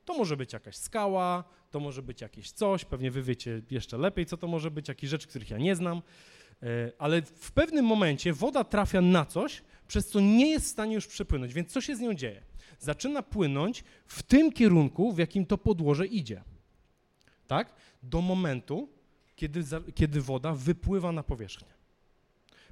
To 0.04 0.14
może 0.14 0.36
być 0.36 0.52
jakaś 0.52 0.76
skała, 0.76 1.44
to 1.70 1.80
może 1.80 2.02
być 2.02 2.20
jakieś 2.20 2.50
coś, 2.50 2.84
pewnie 2.84 3.10
wy 3.10 3.22
wiecie 3.22 3.62
jeszcze 3.70 3.98
lepiej, 3.98 4.26
co 4.26 4.36
to 4.36 4.46
może 4.46 4.70
być, 4.70 4.88
jakieś 4.88 5.10
rzeczy, 5.10 5.28
których 5.28 5.50
ja 5.50 5.58
nie 5.58 5.76
znam, 5.76 6.02
e, 6.62 6.92
ale 6.98 7.22
w 7.22 7.52
pewnym 7.52 7.84
momencie 7.84 8.32
woda 8.32 8.64
trafia 8.64 9.00
na 9.00 9.24
coś, 9.24 9.62
przez 9.88 10.08
co 10.08 10.20
nie 10.20 10.50
jest 10.50 10.66
w 10.66 10.68
stanie 10.68 10.94
już 10.94 11.06
przepłynąć, 11.06 11.54
więc 11.54 11.72
co 11.72 11.80
się 11.80 11.96
z 11.96 12.00
nią 12.00 12.14
dzieje? 12.14 12.42
Zaczyna 12.78 13.22
płynąć 13.22 13.84
w 14.06 14.22
tym 14.22 14.52
kierunku, 14.52 15.12
w 15.12 15.18
jakim 15.18 15.46
to 15.46 15.58
podłoże 15.58 16.06
idzie. 16.06 16.42
Tak? 17.46 17.74
Do 18.02 18.20
momentu, 18.20 18.88
kiedy, 19.36 19.64
kiedy 19.94 20.20
woda 20.20 20.52
wypływa 20.52 21.12
na 21.12 21.22
powierzchnię. 21.22 21.74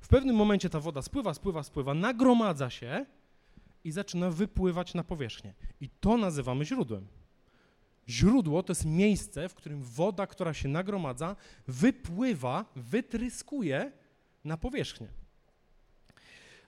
W 0.01 0.09
pewnym 0.09 0.37
momencie 0.37 0.71
ta 0.71 0.81
woda 0.81 1.03
spływa, 1.03 1.35
spływa, 1.35 1.62
spływa, 1.62 1.95
nagromadza 1.95 2.71
się 2.71 3.07
i 3.85 3.93
zaczyna 3.93 4.31
wypływać 4.31 4.95
na 4.95 5.05
powierzchnię. 5.05 5.55
I 5.81 5.89
to 5.89 6.17
nazywamy 6.17 6.65
źródłem. 6.65 7.07
Źródło 8.09 8.62
to 8.62 8.71
jest 8.71 8.85
miejsce, 8.85 9.49
w 9.49 9.54
którym 9.54 9.82
woda, 9.82 10.26
która 10.26 10.54
się 10.54 10.68
nagromadza, 10.68 11.37
wypływa, 11.68 12.64
wytryskuje 12.76 13.92
na 14.44 14.56
powierzchnię. 14.56 15.09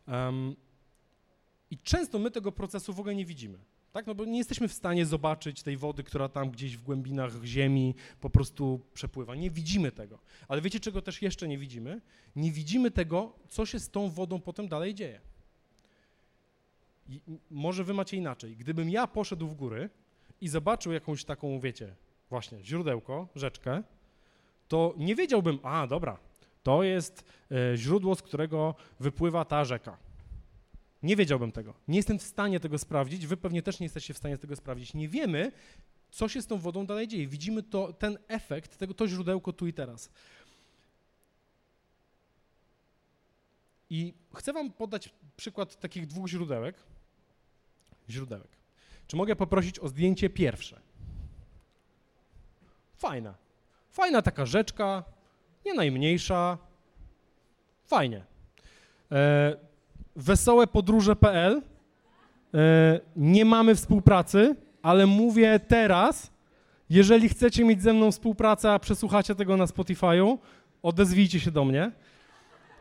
Um, 0.08 0.56
I 1.70 1.78
często 1.78 2.18
my 2.18 2.30
tego 2.30 2.52
procesu 2.52 2.92
w 2.92 3.00
ogóle 3.00 3.14
nie 3.14 3.26
widzimy. 3.26 3.58
Tak? 3.92 4.06
No 4.06 4.14
bo 4.14 4.24
nie 4.24 4.38
jesteśmy 4.38 4.68
w 4.68 4.72
stanie 4.72 5.06
zobaczyć 5.06 5.62
tej 5.62 5.76
wody, 5.76 6.02
która 6.04 6.28
tam 6.28 6.50
gdzieś 6.50 6.76
w 6.76 6.82
głębinach 6.82 7.44
ziemi 7.44 7.94
po 8.20 8.30
prostu 8.30 8.80
przepływa. 8.94 9.34
Nie 9.34 9.50
widzimy 9.50 9.92
tego. 9.92 10.18
Ale 10.48 10.60
wiecie, 10.60 10.80
czego 10.80 11.02
też 11.02 11.22
jeszcze 11.22 11.48
nie 11.48 11.58
widzimy? 11.58 12.00
Nie 12.36 12.52
widzimy 12.52 12.90
tego, 12.90 13.32
co 13.48 13.66
się 13.66 13.80
z 13.80 13.90
tą 13.90 14.10
wodą 14.10 14.40
potem 14.40 14.68
dalej 14.68 14.94
dzieje. 14.94 15.20
I 17.08 17.20
może 17.50 17.84
wy 17.84 17.94
macie 17.94 18.16
inaczej. 18.16 18.56
Gdybym 18.56 18.90
ja 18.90 19.06
poszedł 19.06 19.46
w 19.46 19.54
góry 19.54 19.90
i 20.44 20.48
zobaczył 20.48 20.92
jakąś 20.92 21.24
taką, 21.24 21.60
wiecie, 21.60 21.94
właśnie 22.30 22.64
źródełko, 22.64 23.28
rzeczkę, 23.36 23.82
to 24.68 24.94
nie 24.96 25.14
wiedziałbym, 25.14 25.58
a 25.62 25.86
dobra, 25.86 26.18
to 26.62 26.82
jest 26.82 27.24
e, 27.50 27.76
źródło, 27.76 28.14
z 28.14 28.22
którego 28.22 28.74
wypływa 29.00 29.44
ta 29.44 29.64
rzeka. 29.64 29.96
Nie 31.02 31.16
wiedziałbym 31.16 31.52
tego. 31.52 31.74
Nie 31.88 31.96
jestem 31.96 32.18
w 32.18 32.22
stanie 32.22 32.60
tego 32.60 32.78
sprawdzić, 32.78 33.26
wy 33.26 33.36
pewnie 33.36 33.62
też 33.62 33.80
nie 33.80 33.84
jesteście 33.84 34.14
w 34.14 34.18
stanie 34.18 34.38
tego 34.38 34.56
sprawdzić. 34.56 34.94
Nie 34.94 35.08
wiemy, 35.08 35.52
co 36.10 36.28
się 36.28 36.42
z 36.42 36.46
tą 36.46 36.58
wodą 36.58 36.86
dalej 36.86 37.08
dzieje. 37.08 37.26
Widzimy 37.26 37.62
to, 37.62 37.92
ten 37.92 38.18
efekt, 38.28 38.76
tego, 38.76 38.94
to 38.94 39.08
źródełko 39.08 39.52
tu 39.52 39.66
i 39.66 39.72
teraz. 39.72 40.10
I 43.90 44.14
chcę 44.34 44.52
wam 44.52 44.72
podać 44.72 45.10
przykład 45.36 45.80
takich 45.80 46.06
dwóch 46.06 46.28
źródełek. 46.28 46.76
Źródełek. 48.10 48.63
Czy 49.06 49.16
mogę 49.16 49.36
poprosić 49.36 49.78
o 49.78 49.88
zdjęcie 49.88 50.30
pierwsze? 50.30 50.80
Fajna. 52.96 53.34
Fajna 53.90 54.22
taka 54.22 54.46
rzeczka, 54.46 55.04
nie 55.66 55.74
najmniejsza. 55.74 56.58
Fajnie. 57.86 58.24
E, 59.12 59.56
wesołepodróże.pl 60.16 61.62
e, 62.54 63.00
Nie 63.16 63.44
mamy 63.44 63.74
współpracy, 63.74 64.56
ale 64.82 65.06
mówię 65.06 65.60
teraz, 65.68 66.30
jeżeli 66.90 67.28
chcecie 67.28 67.64
mieć 67.64 67.82
ze 67.82 67.92
mną 67.92 68.12
współpracę, 68.12 68.72
a 68.72 68.78
przesłuchacie 68.78 69.34
tego 69.34 69.56
na 69.56 69.64
Spotify'u, 69.64 70.38
odezwijcie 70.82 71.40
się 71.40 71.50
do 71.50 71.64
mnie. 71.64 71.92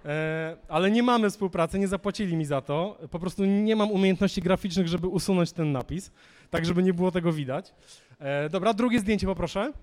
E, 0.06 0.58
ale 0.68 0.92
nie 0.92 1.04
mamy 1.04 1.30
współpracy, 1.30 1.80
nie 1.80 1.88
zapłacili 1.88 2.36
mi 2.36 2.46
za 2.46 2.62
to. 2.62 2.98
Po 3.12 3.20
prostu 3.20 3.46
nie 3.46 3.76
mam 3.76 3.92
umiejętności 3.92 4.42
graficznych, 4.42 4.88
żeby 4.88 5.08
usunąć 5.08 5.52
ten 5.52 5.72
napis, 5.72 6.12
tak 6.50 6.66
żeby 6.66 6.84
nie 6.84 6.94
było 6.94 7.12
tego 7.12 7.34
widać. 7.34 7.74
E, 8.20 8.50
dobra, 8.50 8.74
drugie 8.74 9.00
zdjęcie 9.00 9.28
poproszę. 9.28 9.74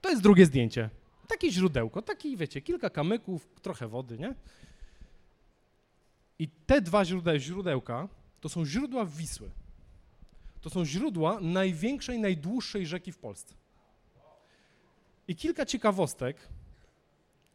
To 0.00 0.10
jest 0.10 0.22
drugie 0.22 0.46
zdjęcie. 0.46 0.90
Takie 1.28 1.50
źródełko, 1.50 2.02
taki, 2.02 2.36
wiecie, 2.36 2.60
kilka 2.60 2.90
kamyków, 2.90 3.48
trochę 3.62 3.88
wody, 3.88 4.18
nie? 4.18 4.34
I 6.38 6.48
te 6.66 6.80
dwa 6.80 7.04
źródeł, 7.04 7.38
źródełka 7.38 8.08
to 8.40 8.48
są 8.48 8.64
źródła 8.64 9.04
Wisły. 9.04 9.50
To 10.60 10.70
są 10.70 10.84
źródła 10.84 11.40
największej, 11.40 12.18
najdłuższej 12.18 12.86
rzeki 12.86 13.12
w 13.12 13.18
Polsce. 13.18 13.54
I 15.28 15.36
kilka 15.36 15.66
ciekawostek 15.66 16.48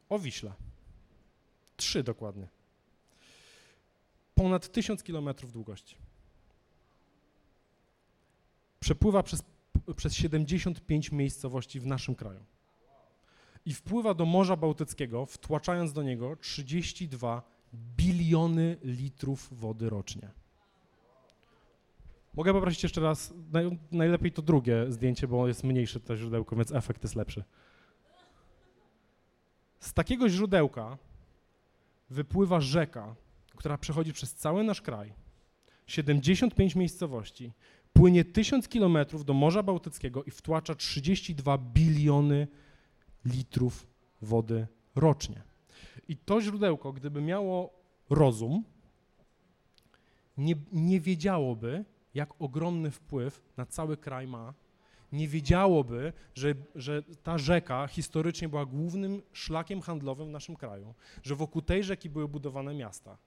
o 0.09 0.19
Wiśle. 0.19 0.51
Trzy 1.79 2.03
dokładnie. 2.03 2.47
Ponad 4.35 4.71
tysiąc 4.71 5.03
kilometrów 5.03 5.51
długości. 5.51 5.95
Przepływa 8.79 9.23
przez 9.23 9.43
przez 9.95 10.13
75 10.13 11.11
miejscowości 11.11 11.79
w 11.79 11.85
naszym 11.85 12.15
kraju. 12.15 12.39
I 13.65 13.73
wpływa 13.73 14.13
do 14.13 14.25
Morza 14.25 14.55
Bałtyckiego, 14.55 15.25
wtłaczając 15.25 15.93
do 15.93 16.03
niego 16.03 16.35
32 16.35 17.41
biliony 17.73 18.77
litrów 18.83 19.47
wody 19.51 19.89
rocznie. 19.89 20.29
Mogę 22.33 22.53
poprosić 22.53 22.83
jeszcze 22.83 23.01
raz, 23.01 23.33
naj, 23.51 23.79
najlepiej 23.91 24.31
to 24.31 24.41
drugie 24.41 24.91
zdjęcie, 24.91 25.27
bo 25.27 25.47
jest 25.47 25.63
mniejsze 25.63 25.99
to 25.99 26.17
źródełko, 26.17 26.55
więc 26.55 26.71
efekt 26.71 27.03
jest 27.03 27.15
lepszy. 27.15 27.43
Z 29.79 29.93
takiego 29.93 30.29
źródełka 30.29 30.97
wypływa 32.09 32.61
rzeka, 32.61 33.15
która 33.55 33.77
przechodzi 33.77 34.13
przez 34.13 34.33
cały 34.33 34.63
nasz 34.63 34.81
kraj, 34.81 35.13
75 35.87 36.75
miejscowości, 36.75 37.53
płynie 37.93 38.25
1000 38.25 38.67
kilometrów 38.67 39.25
do 39.25 39.33
Morza 39.33 39.63
Bałtyckiego 39.63 40.23
i 40.23 40.31
wtłacza 40.31 40.75
32 40.75 41.57
biliony 41.57 42.47
litrów 43.25 43.87
wody 44.21 44.67
rocznie. 44.95 45.41
I 46.07 46.17
to 46.17 46.41
źródełko, 46.41 46.93
gdyby 46.93 47.21
miało 47.21 47.73
rozum, 48.09 48.63
nie, 50.37 50.55
nie 50.71 50.99
wiedziałoby, 50.99 51.85
jak 52.13 52.29
ogromny 52.39 52.91
wpływ 52.91 53.41
na 53.57 53.65
cały 53.65 53.97
kraj 53.97 54.27
ma, 54.27 54.53
nie 55.11 55.27
wiedziałoby, 55.27 56.13
że, 56.35 56.55
że 56.75 57.03
ta 57.23 57.37
rzeka 57.37 57.87
historycznie 57.87 58.49
była 58.49 58.65
głównym 58.65 59.21
szlakiem 59.33 59.81
handlowym 59.81 60.27
w 60.27 60.31
naszym 60.31 60.55
kraju, 60.55 60.93
że 61.23 61.35
wokół 61.35 61.61
tej 61.61 61.83
rzeki 61.83 62.09
były 62.09 62.27
budowane 62.27 62.73
miasta. 62.73 63.17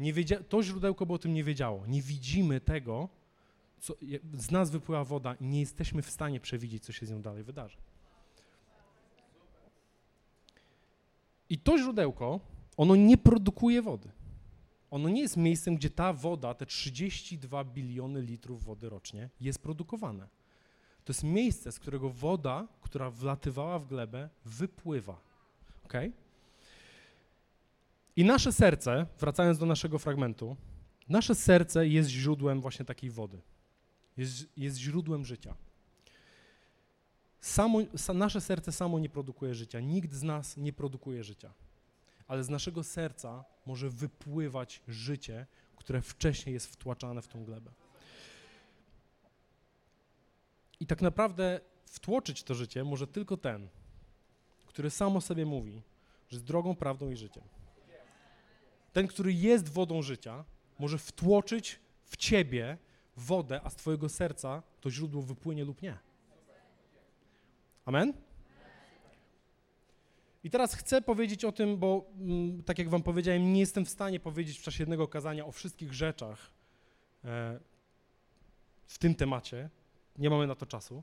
Nie 0.00 0.14
wiedzia- 0.14 0.42
to 0.48 0.62
źródełko 0.62 1.06
by 1.06 1.12
o 1.12 1.18
tym 1.18 1.34
nie 1.34 1.44
wiedziało. 1.44 1.86
Nie 1.86 2.02
widzimy 2.02 2.60
tego, 2.60 3.08
co, 3.80 3.94
z 4.34 4.50
nas 4.50 4.70
wypływa 4.70 5.04
woda 5.04 5.34
i 5.34 5.44
nie 5.44 5.60
jesteśmy 5.60 6.02
w 6.02 6.10
stanie 6.10 6.40
przewidzieć, 6.40 6.84
co 6.84 6.92
się 6.92 7.06
z 7.06 7.10
nią 7.10 7.22
dalej 7.22 7.42
wydarzy. 7.42 7.76
I 11.50 11.58
to 11.58 11.78
źródełko, 11.78 12.40
ono 12.76 12.96
nie 12.96 13.18
produkuje 13.18 13.82
wody. 13.82 14.10
Ono 14.90 15.08
nie 15.08 15.20
jest 15.20 15.36
miejscem, 15.36 15.76
gdzie 15.76 15.90
ta 15.90 16.12
woda, 16.12 16.54
te 16.54 16.66
32 16.66 17.64
biliony 17.64 18.22
litrów 18.22 18.64
wody 18.64 18.88
rocznie, 18.88 19.30
jest 19.40 19.58
produkowane. 19.62 20.28
To 21.04 21.12
jest 21.12 21.24
miejsce, 21.24 21.72
z 21.72 21.78
którego 21.78 22.10
woda, 22.10 22.68
która 22.82 23.10
wlatywała 23.10 23.78
w 23.78 23.86
glebę, 23.86 24.28
wypływa. 24.44 25.20
ok? 25.84 25.92
I 28.16 28.24
nasze 28.24 28.52
serce, 28.52 29.06
wracając 29.18 29.58
do 29.58 29.66
naszego 29.66 29.98
fragmentu, 29.98 30.56
nasze 31.08 31.34
serce 31.34 31.88
jest 31.88 32.08
źródłem 32.10 32.60
właśnie 32.60 32.84
takiej 32.84 33.10
wody. 33.10 33.40
Jest, 34.16 34.48
jest 34.56 34.76
źródłem 34.76 35.24
życia. 35.24 35.54
Samo, 37.40 37.78
nasze 38.14 38.40
serce 38.40 38.72
samo 38.72 38.98
nie 38.98 39.08
produkuje 39.08 39.54
życia. 39.54 39.80
Nikt 39.80 40.12
z 40.12 40.22
nas 40.22 40.56
nie 40.56 40.72
produkuje 40.72 41.24
życia. 41.24 41.52
Ale 42.28 42.44
z 42.44 42.48
naszego 42.48 42.84
serca 42.84 43.44
może 43.66 43.90
wypływać 43.90 44.82
życie, 44.88 45.46
które 45.76 46.02
wcześniej 46.02 46.52
jest 46.52 46.66
wtłaczane 46.66 47.22
w 47.22 47.28
tą 47.28 47.44
glebę. 47.44 47.70
I 50.80 50.86
tak 50.86 51.02
naprawdę 51.02 51.60
wtłoczyć 51.86 52.42
to 52.42 52.54
życie 52.54 52.84
może 52.84 53.06
tylko 53.06 53.36
ten, 53.36 53.68
który 54.66 54.90
samo 54.90 55.20
sobie 55.20 55.46
mówi, 55.46 55.82
że 56.28 56.36
jest 56.36 56.44
drogą, 56.44 56.76
prawdą 56.76 57.10
i 57.10 57.16
życiem. 57.16 57.42
Ten, 58.92 59.06
który 59.06 59.32
jest 59.32 59.68
wodą 59.68 60.02
życia, 60.02 60.44
może 60.78 60.98
wtłoczyć 60.98 61.80
w 62.04 62.16
ciebie 62.16 62.78
wodę, 63.16 63.60
a 63.64 63.70
z 63.70 63.76
twojego 63.76 64.08
serca 64.08 64.62
to 64.80 64.90
źródło 64.90 65.22
wypłynie 65.22 65.64
lub 65.64 65.82
nie. 65.82 65.98
Amen? 67.84 68.12
I 70.44 70.50
teraz 70.50 70.74
chcę 70.74 71.02
powiedzieć 71.02 71.44
o 71.44 71.52
tym, 71.52 71.76
bo 71.76 72.10
mm, 72.18 72.62
tak 72.62 72.78
jak 72.78 72.88
wam 72.88 73.02
powiedziałem, 73.02 73.52
nie 73.52 73.60
jestem 73.60 73.84
w 73.84 73.90
stanie 73.90 74.20
powiedzieć 74.20 74.58
w 74.58 74.62
czasie 74.62 74.82
jednego 74.82 75.08
kazania 75.08 75.46
o 75.46 75.52
wszystkich 75.52 75.92
rzeczach 75.92 76.50
e, 77.24 77.60
w 78.86 78.98
tym 78.98 79.14
temacie. 79.14 79.70
Nie 80.18 80.30
mamy 80.30 80.46
na 80.46 80.54
to 80.54 80.66
czasu. 80.66 81.02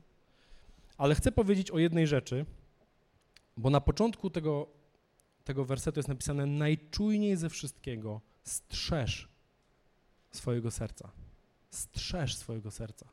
Ale 0.96 1.14
chcę 1.14 1.32
powiedzieć 1.32 1.70
o 1.70 1.78
jednej 1.78 2.06
rzeczy, 2.06 2.46
bo 3.56 3.70
na 3.70 3.80
początku 3.80 4.30
tego, 4.30 4.68
tego 5.44 5.64
wersetu 5.64 5.98
jest 5.98 6.08
napisane 6.08 6.46
najczujniej 6.46 7.36
ze 7.36 7.48
wszystkiego 7.48 8.20
strzeż 8.44 9.28
swojego 10.30 10.70
serca. 10.70 11.10
Strzeż 11.70 12.36
swojego 12.36 12.70
serca. 12.70 13.08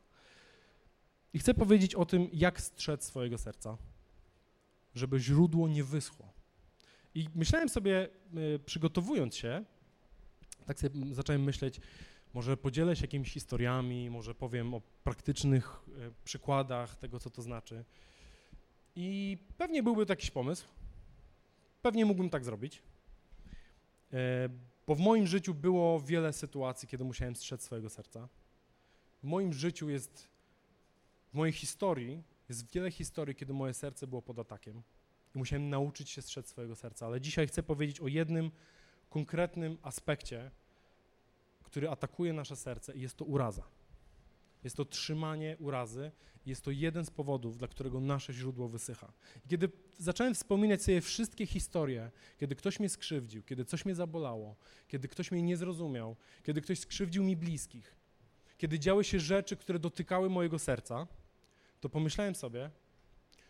I 1.34 1.38
chcę 1.38 1.54
powiedzieć 1.54 1.94
o 1.94 2.06
tym, 2.06 2.28
jak 2.32 2.60
strzec 2.60 3.04
swojego 3.04 3.38
serca, 3.38 3.76
żeby 4.94 5.20
źródło 5.20 5.68
nie 5.68 5.84
wyschło. 5.84 6.32
I 7.14 7.28
myślałem 7.34 7.68
sobie, 7.68 8.08
y, 8.54 8.58
przygotowując 8.58 9.36
się, 9.36 9.64
tak 10.66 10.80
sobie 10.80 11.14
zacząłem 11.14 11.42
myśleć, 11.42 11.80
może 12.36 12.56
podzielę 12.56 12.96
się 12.96 13.02
jakimiś 13.02 13.32
historiami, 13.32 14.10
może 14.10 14.34
powiem 14.34 14.74
o 14.74 14.80
praktycznych 15.04 15.80
y, 15.88 16.12
przykładach 16.24 16.96
tego, 16.96 17.20
co 17.20 17.30
to 17.30 17.42
znaczy. 17.42 17.84
I 18.96 19.38
pewnie 19.58 19.82
byłby 19.82 20.06
to 20.06 20.12
jakiś 20.12 20.30
pomysł. 20.30 20.66
Pewnie 21.82 22.04
mógłbym 22.04 22.30
tak 22.30 22.44
zrobić. 22.44 22.82
E, 24.12 24.48
bo 24.86 24.94
w 24.94 25.00
moim 25.00 25.26
życiu 25.26 25.54
było 25.54 26.00
wiele 26.00 26.32
sytuacji, 26.32 26.88
kiedy 26.88 27.04
musiałem 27.04 27.36
strzec 27.36 27.62
swojego 27.62 27.90
serca. 27.90 28.28
W 29.22 29.26
moim 29.26 29.52
życiu 29.52 29.90
jest 29.90 30.28
w 31.32 31.34
mojej 31.34 31.52
historii 31.52 32.22
jest 32.48 32.72
wiele 32.72 32.90
historii, 32.90 33.34
kiedy 33.34 33.52
moje 33.52 33.74
serce 33.74 34.06
było 34.06 34.22
pod 34.22 34.38
atakiem 34.38 34.82
i 35.34 35.38
musiałem 35.38 35.68
nauczyć 35.68 36.10
się 36.10 36.22
strzec 36.22 36.48
swojego 36.48 36.76
serca, 36.76 37.06
ale 37.06 37.20
dzisiaj 37.20 37.46
chcę 37.46 37.62
powiedzieć 37.62 38.00
o 38.00 38.08
jednym 38.08 38.50
konkretnym 39.10 39.78
aspekcie, 39.82 40.50
który 41.76 41.90
atakuje 41.90 42.32
nasze 42.32 42.56
serce 42.56 42.96
i 42.96 43.00
jest 43.00 43.16
to 43.16 43.24
uraza. 43.24 43.62
Jest 44.64 44.76
to 44.76 44.84
trzymanie 44.84 45.56
urazy, 45.58 46.12
jest 46.46 46.64
to 46.64 46.70
jeden 46.70 47.04
z 47.04 47.10
powodów, 47.10 47.58
dla 47.58 47.68
którego 47.68 48.00
nasze 48.00 48.32
źródło 48.32 48.68
wysycha. 48.68 49.12
Kiedy 49.48 49.68
zacząłem 49.98 50.34
wspominać 50.34 50.82
sobie 50.82 51.00
wszystkie 51.00 51.46
historie, 51.46 52.10
kiedy 52.38 52.56
ktoś 52.56 52.80
mnie 52.80 52.88
skrzywdził, 52.88 53.42
kiedy 53.42 53.64
coś 53.64 53.84
mnie 53.84 53.94
zabolało, 53.94 54.56
kiedy 54.88 55.08
ktoś 55.08 55.30
mnie 55.30 55.42
nie 55.42 55.56
zrozumiał, 55.56 56.16
kiedy 56.42 56.60
ktoś 56.60 56.78
skrzywdził 56.78 57.24
mi 57.24 57.36
bliskich, 57.36 57.96
kiedy 58.58 58.78
działy 58.78 59.04
się 59.04 59.20
rzeczy, 59.20 59.56
które 59.56 59.78
dotykały 59.78 60.30
mojego 60.30 60.58
serca, 60.58 61.06
to 61.80 61.88
pomyślałem 61.88 62.34
sobie, 62.34 62.70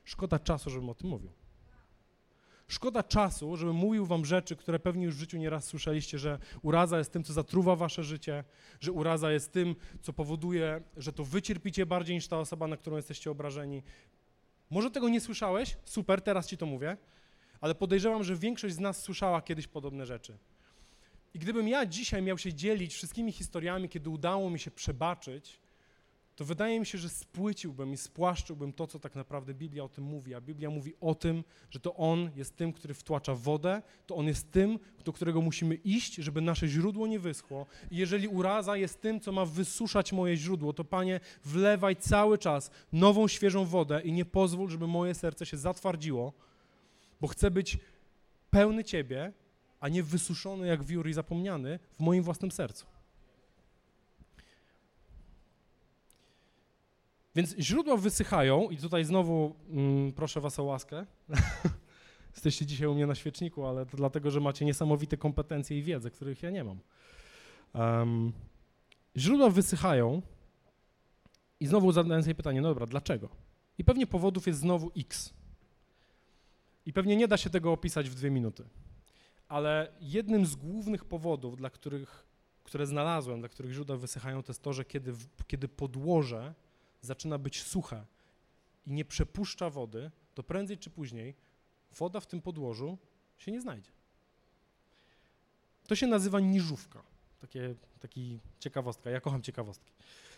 szkoda 0.05 0.39
czasu, 0.39 0.71
żebym 0.71 0.89
o 0.89 0.95
tym 0.95 1.11
mówił. 1.11 1.33
Szkoda 2.69 3.03
czasu, 3.03 3.57
żebym 3.57 3.77
mówił 3.77 4.07
wam 4.07 4.25
rzeczy, 4.25 4.57
które 4.57 4.79
pewnie 4.79 5.05
już 5.05 5.15
w 5.15 5.19
życiu 5.19 5.39
nieraz 5.39 5.65
słyszeliście, 5.65 6.19
że 6.19 6.39
uraza 6.63 6.99
jest 6.99 7.13
tym, 7.13 7.25
co 7.25 7.33
zatruwa 7.33 7.77
wasze 7.77 8.05
życie, 8.05 8.45
że 8.81 8.93
uraza 8.93 9.33
jest 9.33 9.53
tym, 9.53 9.77
co 10.03 10.13
powoduje, 10.13 10.83
że 10.97 11.13
to 11.13 11.25
wy 11.25 11.43
cierpicie 11.43 11.87
bardziej 11.87 12.17
niż 12.17 12.29
ta 12.29 12.39
osoba, 12.39 12.67
na 12.67 12.77
którą 12.77 12.97
jesteście 12.97 13.31
obrażeni. 13.31 13.83
Może 14.71 14.91
tego 14.91 15.09
nie 15.09 15.21
słyszałeś? 15.21 15.77
Super, 15.85 16.23
teraz 16.23 16.47
ci 16.47 16.57
to 16.57 16.67
mówię. 16.67 16.97
Ale 17.61 17.75
podejrzewam, 17.75 18.25
że 18.25 18.37
większość 18.37 18.75
z 18.75 18.79
nas 18.79 19.03
słyszała 19.03 19.43
kiedyś 19.43 19.67
podobne 19.67 20.07
rzeczy. 20.07 20.39
I 21.35 21.39
gdybym 21.39 21.69
ja 21.69 21.87
dzisiaj 21.87 22.23
miał 22.23 22.39
się 22.39 22.55
dzielić 22.55 22.95
wszystkimi 22.95 23.33
historiami, 23.33 23.89
kiedy 23.89 24.11
udało 24.11 24.51
mi 24.51 24.59
się 24.59 24.71
przebaczyć, 24.71 25.61
to 26.37 26.45
wydaje 26.45 26.81
mi 26.81 26.87
się, 26.87 26.99
że 26.99 27.09
spłyciłbym 27.09 27.93
i 27.93 27.97
spłaszczyłbym 27.97 28.73
to, 28.73 28.87
co 28.87 28.99
tak 28.99 29.15
naprawdę 29.15 29.55
Biblia 29.55 29.85
o 29.85 29.89
tym 29.89 30.05
mówi. 30.05 30.35
A 30.35 30.41
Biblia 30.41 30.71
mówi 30.71 30.95
o 31.01 31.15
tym, 31.15 31.45
że 31.71 31.81
to 31.81 31.95
On 31.95 32.31
jest 32.37 32.57
tym, 32.57 32.73
który 32.73 32.95
wtłacza 32.95 33.35
wodę, 33.35 33.83
to 34.07 34.17
On 34.17 34.27
jest 34.27 34.51
tym, 34.51 34.79
do 35.05 35.13
którego 35.13 35.41
musimy 35.41 35.75
iść, 35.75 36.15
żeby 36.15 36.41
nasze 36.41 36.69
źródło 36.69 37.07
nie 37.07 37.19
wyschło. 37.19 37.67
I 37.91 37.97
jeżeli 37.97 38.29
uraza 38.29 38.77
jest 38.77 39.01
tym, 39.01 39.21
co 39.21 39.33
ma 39.33 39.45
wysuszać 39.45 40.13
moje 40.13 40.37
źródło, 40.37 40.73
to 40.73 40.85
Panie, 40.85 41.21
wlewaj 41.45 41.97
cały 41.97 42.39
czas 42.39 42.71
nową, 42.93 43.29
świeżą 43.29 43.65
wodę 43.65 44.01
i 44.03 44.13
nie 44.13 44.25
pozwól, 44.25 44.71
żeby 44.71 44.87
moje 44.87 45.15
serce 45.15 45.47
się 45.47 45.57
zatwardziło, 45.57 46.33
bo 47.21 47.27
chcę 47.27 47.51
być 47.51 47.79
pełny 48.51 48.85
Ciebie, 48.85 49.33
a 49.81 49.89
nie 49.89 50.03
wysuszony 50.03 50.67
jak 50.67 50.85
wiór 50.85 51.09
i 51.09 51.13
zapomniany 51.13 51.79
w 51.93 52.01
moim 52.01 52.23
własnym 52.23 52.51
sercu. 52.51 52.96
Więc 57.37 57.57
źródła 57.59 57.97
wysychają 57.97 58.71
i 58.71 58.77
tutaj 58.77 59.05
znowu 59.05 59.55
mm, 59.69 60.13
proszę 60.13 60.41
was 60.41 60.59
o 60.59 60.65
łaskę. 60.65 61.07
Jesteście 62.35 62.67
dzisiaj 62.67 62.89
u 62.89 62.95
mnie 62.95 63.07
na 63.07 63.15
świeczniku, 63.15 63.67
ale 63.67 63.87
to 63.87 63.97
dlatego, 63.97 64.31
że 64.31 64.41
macie 64.41 64.65
niesamowite 64.65 65.17
kompetencje 65.17 65.79
i 65.79 65.83
wiedzę, 65.83 66.11
których 66.11 66.43
ja 66.43 66.51
nie 66.51 66.65
mam. 66.65 66.79
Um, 67.75 68.33
źródła 69.17 69.51
wysychają 69.51 70.23
i 71.61 71.67
znowu 71.67 71.93
zadaję 71.93 72.23
sobie 72.23 72.35
pytanie, 72.35 72.61
no 72.61 72.69
dobra, 72.69 72.87
dlaczego? 72.87 73.29
I 73.79 73.85
pewnie 73.85 74.07
powodów 74.07 74.47
jest 74.47 74.61
znowu 74.61 74.91
x. 74.97 75.35
I 76.87 76.93
pewnie 76.93 77.17
nie 77.17 77.29
da 77.29 77.37
się 77.37 77.51
tego 77.51 77.73
opisać 77.73 78.11
w 78.11 78.15
dwie 78.15 78.31
minuty. 78.31 78.65
Ale 79.49 79.93
jednym 80.01 80.47
z 80.47 80.55
głównych 80.55 81.05
powodów, 81.05 81.57
dla 81.57 81.71
których, 81.71 82.27
które 82.65 82.87
znalazłem, 82.87 83.41
dla 83.41 83.49
których 83.49 83.73
źródła 83.73 83.97
wysychają, 83.97 84.43
to 84.43 84.53
jest 84.53 84.63
to, 84.63 84.73
że 84.73 84.85
kiedy, 84.85 85.15
kiedy 85.47 85.69
podłoże 85.69 86.55
zaczyna 87.07 87.39
być 87.39 87.63
suche 87.63 88.05
i 88.87 88.93
nie 88.93 89.05
przepuszcza 89.05 89.71
wody, 89.71 90.11
to 90.35 90.43
prędzej 90.43 90.79
czy 90.79 90.91
później 90.91 91.35
woda 91.99 92.21
w 92.21 92.27
tym 92.27 92.43
podłożu 92.43 92.99
się 93.39 93.53
nie 93.53 93.61
znajdzie. 93.61 93.91
To 95.87 95.95
się 95.95 96.07
nazywa 96.07 96.41
niżówka. 96.41 97.03
Takie, 97.41 97.75
taki 98.01 98.41
ciekawostka, 98.61 99.11
ja 99.11 99.21
kocham 99.21 99.43
ciekawostki. 99.43 99.93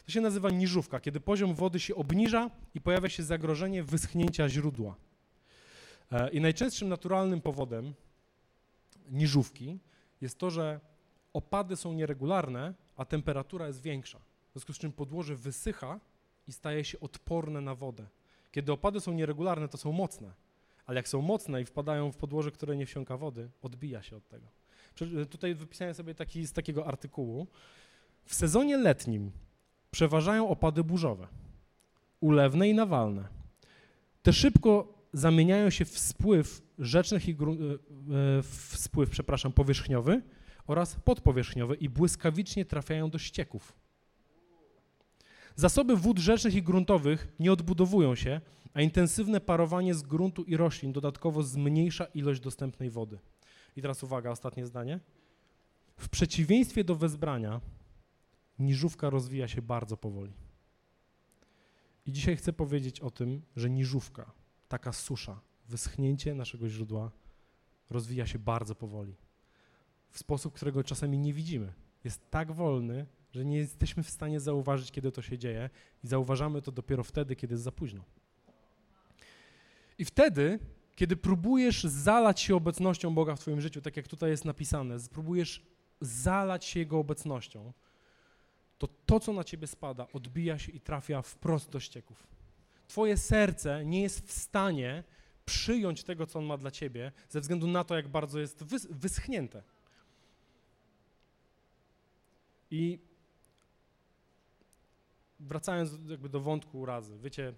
To 0.07 0.13
się 0.13 0.21
nazywa 0.21 0.51
niżówka, 0.51 1.01
kiedy 1.01 1.21
poziom 1.21 1.55
wody 1.55 1.81
się 1.81 1.95
obniża 1.95 2.51
i 2.75 2.81
pojawia 2.81 3.09
się 3.09 3.23
zagrożenie 3.23 3.83
wyschnięcia 3.83 4.49
źródła. 4.49 4.95
E, 6.13 6.31
I 6.31 6.41
najczęstszym 6.41 6.89
naturalnym 6.89 7.41
powodem 7.41 7.95
niżówki 9.11 9.79
jest 10.21 10.39
to, 10.39 10.51
że 10.51 10.81
opady 11.33 11.77
są 11.77 11.93
nieregularne, 11.93 12.75
a 12.97 13.05
temperatura 13.05 13.67
jest 13.67 13.83
większa. 13.83 14.19
W 14.19 14.53
związku 14.53 14.73
z 14.73 14.79
czym 14.79 14.93
podłoże 14.93 15.37
wysycha 15.37 16.01
i 16.49 16.53
staje 16.53 16.85
się 16.85 17.01
odporne 17.01 17.61
na 17.61 17.75
wodę. 17.75 18.07
Kiedy 18.51 18.73
opady 18.73 19.01
są 19.01 19.13
nieregularne, 19.13 19.69
to 19.69 19.79
są 19.79 19.93
mocne, 19.93 20.33
ale 20.87 20.97
jak 20.97 21.09
są 21.09 21.23
mocne 21.23 21.63
i 21.63 21.65
wpadają 21.65 22.13
w 22.13 22.17
podłoże, 22.17 22.51
które 22.51 22.77
nie 22.77 22.87
wsiąka 22.87 23.17
wody, 23.17 23.51
odbija 23.63 24.03
się 24.03 24.17
od 24.17 24.29
tego. 24.29 24.47
Tutaj 25.31 25.55
wypisałem 25.55 25.95
sobie 25.95 26.15
taki, 26.15 26.47
z 26.47 26.53
takiego 26.53 26.87
artykułu. 26.87 27.47
W 28.25 28.35
sezonie 28.35 28.77
letnim 28.77 29.31
przeważają 29.91 30.49
opady 30.49 30.85
burzowe, 30.85 31.29
ulewne 32.21 32.69
i 32.69 32.75
nawalne. 32.75 33.29
Te 34.23 34.33
szybko 34.33 34.95
zamieniają 35.13 35.71
się 35.71 35.85
w 35.85 35.99
spływ 35.99 36.63
rzecznych 36.79 37.29
i 37.29 37.33
e, 37.33 37.35
e, 37.35 37.37
w 38.43 38.73
spływ, 38.77 39.11
przepraszam, 39.11 39.53
powierzchniowy 39.53 40.23
oraz 40.67 40.95
podpowierzchniowy 40.95 41.75
i 41.75 41.89
błyskawicznie 41.89 42.65
trafiają 42.65 43.11
do 43.11 43.19
ścieków. 43.19 43.73
Zasoby 45.59 45.97
wód 45.97 46.19
rzecznych 46.19 46.55
i 46.55 46.63
gruntowych 46.63 47.29
nie 47.39 47.53
odbudowują 47.53 48.15
się, 48.15 48.41
a 48.75 48.81
intensywne 48.81 49.41
parowanie 49.41 49.95
z 49.95 50.03
gruntu 50.03 50.43
i 50.43 50.57
roślin 50.57 50.93
dodatkowo 50.93 51.43
zmniejsza 51.43 52.05
ilość 52.05 52.41
dostępnej 52.41 52.91
wody. 52.91 53.19
I 53.77 53.83
teraz 53.83 54.03
uwaga, 54.03 54.31
ostatnie 54.31 54.67
zdanie. 54.67 55.01
W 55.97 56.09
przeciwieństwie 56.09 56.85
do 56.85 56.95
wezbrania, 56.95 57.61
niżówka 58.59 59.11
rozwija 59.11 59.49
się 59.49 59.63
bardzo 59.63 59.97
powoli. 59.97 60.33
I 62.07 62.13
dzisiaj 62.13 62.37
chcę 62.37 62.53
powiedzieć 62.53 63.01
o 63.01 63.11
tym, 63.11 63.43
że 63.57 63.71
niżówka, 63.71 64.33
taka 64.69 64.93
susza, 64.93 65.41
wyschnięcie 65.69 66.35
naszego 66.35 66.69
źródła 66.69 67.11
rozwija 67.91 68.27
się 68.27 68.39
bardzo 68.39 68.75
powoli. 68.75 69.15
W 70.11 70.19
sposób, 70.19 70.55
którego 70.55 70.85
czasami 70.85 71.19
nie 71.19 71.33
widzimy. 71.33 71.73
Jest 72.05 72.31
tak 72.31 72.53
wolny, 72.53 73.07
że 73.31 73.45
nie 73.45 73.57
jesteśmy 73.57 74.03
w 74.03 74.11
stanie 74.11 74.41
zauważyć, 74.41 74.91
kiedy 74.91 75.13
to 75.13 75.23
się 75.23 75.39
dzieje, 75.39 75.71
i 76.05 76.07
zauważamy 76.07 76.63
to 76.63 76.73
dopiero 76.73 77.05
wtedy, 77.05 77.37
kiedy 77.37 77.55
jest 77.55 77.65
za 77.65 77.73
późno. 77.73 78.05
I 79.99 80.05
wtedy, 80.05 80.59
kiedy 80.97 81.17
próbujesz 81.17 81.85
zalać 81.85 82.41
się 82.41 82.57
obecnością 82.57 83.15
Boga 83.15 83.37
w 83.37 83.41
Twoim 83.41 83.61
życiu, 83.61 83.81
tak 83.81 83.97
jak 83.97 84.09
tutaj 84.09 84.31
jest 84.31 84.45
napisane, 84.45 85.01
spróbujesz 85.01 85.67
zalać 86.01 86.65
się 86.65 86.81
Jego 86.81 86.99
obecnością, 86.99 87.73
to 88.79 88.89
to, 89.07 89.21
co 89.21 89.33
na 89.33 89.45
Ciebie 89.45 89.67
spada, 89.67 90.07
odbija 90.13 90.59
się 90.59 90.73
i 90.73 90.81
trafia 90.81 91.23
wprost 91.23 91.71
do 91.71 91.81
ścieków. 91.81 92.27
Twoje 92.89 93.17
serce 93.17 93.85
nie 93.85 94.03
jest 94.03 94.27
w 94.27 94.33
stanie 94.33 95.05
przyjąć 95.45 96.05
tego, 96.05 96.27
co 96.27 96.39
On 96.39 96.45
ma 96.45 96.57
dla 96.57 96.71
Ciebie, 96.71 97.13
ze 97.29 97.41
względu 97.41 97.67
na 97.67 97.85
to, 97.85 97.97
jak 97.97 98.09
bardzo 98.09 98.41
jest 98.41 98.65
wys 98.65 98.87
wyschnięte. 98.91 99.63
I 102.71 102.99
wracając 105.49 105.91
jakby 106.07 106.29
do 106.29 106.41
wątku 106.41 106.81
urazy, 106.81 107.19
wiecie, 107.19 107.53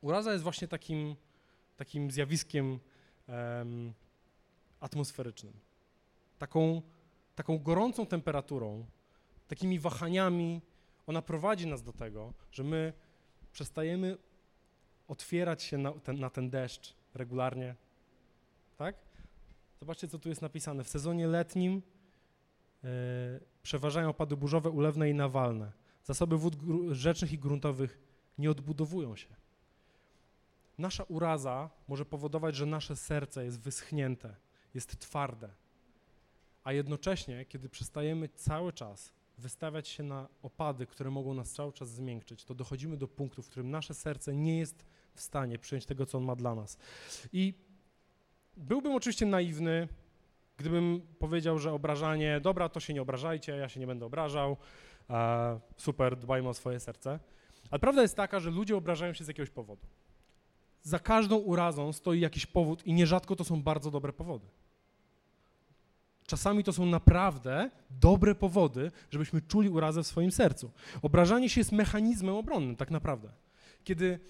uraza 0.00 0.32
jest 0.32 0.44
właśnie 0.44 0.68
takim, 0.68 1.16
takim 1.76 2.10
zjawiskiem 2.10 2.78
um, 3.28 3.92
atmosferycznym. 4.80 5.52
Taką, 6.38 6.82
taką 7.34 7.58
gorącą 7.58 8.06
temperaturą, 8.06 8.84
takimi 9.48 9.78
wahaniami, 9.78 10.60
ona 11.06 11.22
prowadzi 11.22 11.66
nas 11.66 11.82
do 11.82 11.92
tego, 11.92 12.32
że 12.52 12.64
my 12.64 12.92
przestajemy 13.52 14.16
otwierać 15.08 15.62
się 15.62 15.78
na 15.78 15.92
ten, 15.92 16.20
na 16.20 16.30
ten 16.30 16.50
deszcz 16.50 16.94
regularnie. 17.14 17.74
Tak? 18.76 18.96
Zobaczcie, 19.80 20.08
co 20.08 20.18
tu 20.18 20.28
jest 20.28 20.42
napisane. 20.42 20.84
W 20.84 20.88
sezonie 20.88 21.26
letnim 21.26 21.82
e, 22.84 22.88
przeważają 23.62 24.08
opady 24.08 24.36
burzowe, 24.36 24.70
ulewne 24.70 25.10
i 25.10 25.14
nawalne. 25.14 25.72
Zasoby 26.04 26.38
wód 26.38 26.56
rzecznych 26.90 27.32
i 27.32 27.38
gruntowych 27.38 27.98
nie 28.38 28.50
odbudowują 28.50 29.16
się. 29.16 29.28
Nasza 30.78 31.04
uraza 31.04 31.70
może 31.88 32.04
powodować, 32.04 32.56
że 32.56 32.66
nasze 32.66 32.96
serce 32.96 33.44
jest 33.44 33.60
wyschnięte, 33.60 34.36
jest 34.74 34.98
twarde, 34.98 35.50
a 36.64 36.72
jednocześnie, 36.72 37.44
kiedy 37.44 37.68
przestajemy 37.68 38.28
cały 38.28 38.72
czas 38.72 39.12
wystawiać 39.38 39.88
się 39.88 40.02
na 40.02 40.28
opady, 40.42 40.86
które 40.86 41.10
mogą 41.10 41.34
nas 41.34 41.52
cały 41.52 41.72
czas 41.72 41.88
zmiękczyć, 41.88 42.44
to 42.44 42.54
dochodzimy 42.54 42.96
do 42.96 43.08
punktu, 43.08 43.42
w 43.42 43.48
którym 43.48 43.70
nasze 43.70 43.94
serce 43.94 44.34
nie 44.34 44.58
jest 44.58 44.84
w 45.14 45.20
stanie 45.20 45.58
przyjąć 45.58 45.86
tego, 45.86 46.06
co 46.06 46.18
On 46.18 46.24
ma 46.24 46.36
dla 46.36 46.54
nas. 46.54 46.78
I 47.32 47.54
byłbym 48.56 48.94
oczywiście 48.94 49.26
naiwny, 49.26 49.88
gdybym 50.60 51.00
powiedział, 51.18 51.58
że 51.58 51.72
obrażanie, 51.72 52.40
dobra, 52.40 52.68
to 52.68 52.80
się 52.80 52.94
nie 52.94 53.02
obrażajcie, 53.02 53.56
ja 53.56 53.68
się 53.68 53.80
nie 53.80 53.86
będę 53.86 54.06
obrażał, 54.06 54.56
e, 55.10 55.60
super, 55.76 56.16
dbajmy 56.16 56.48
o 56.48 56.54
swoje 56.54 56.80
serce. 56.80 57.18
Ale 57.70 57.78
prawda 57.78 58.02
jest 58.02 58.16
taka, 58.16 58.40
że 58.40 58.50
ludzie 58.50 58.76
obrażają 58.76 59.12
się 59.12 59.24
z 59.24 59.28
jakiegoś 59.28 59.50
powodu. 59.50 59.86
Za 60.82 60.98
każdą 60.98 61.36
urazą 61.36 61.92
stoi 61.92 62.20
jakiś 62.20 62.46
powód 62.46 62.86
i 62.86 62.92
nierzadko 62.92 63.36
to 63.36 63.44
są 63.44 63.62
bardzo 63.62 63.90
dobre 63.90 64.12
powody. 64.12 64.46
Czasami 66.26 66.64
to 66.64 66.72
są 66.72 66.86
naprawdę 66.86 67.70
dobre 67.90 68.34
powody, 68.34 68.90
żebyśmy 69.10 69.42
czuli 69.42 69.68
urazę 69.68 70.02
w 70.02 70.06
swoim 70.06 70.32
sercu. 70.32 70.70
Obrażanie 71.02 71.50
się 71.50 71.60
jest 71.60 71.72
mechanizmem 71.72 72.34
obronnym, 72.34 72.76
tak 72.76 72.90
naprawdę. 72.90 73.28
Kiedy 73.84 74.20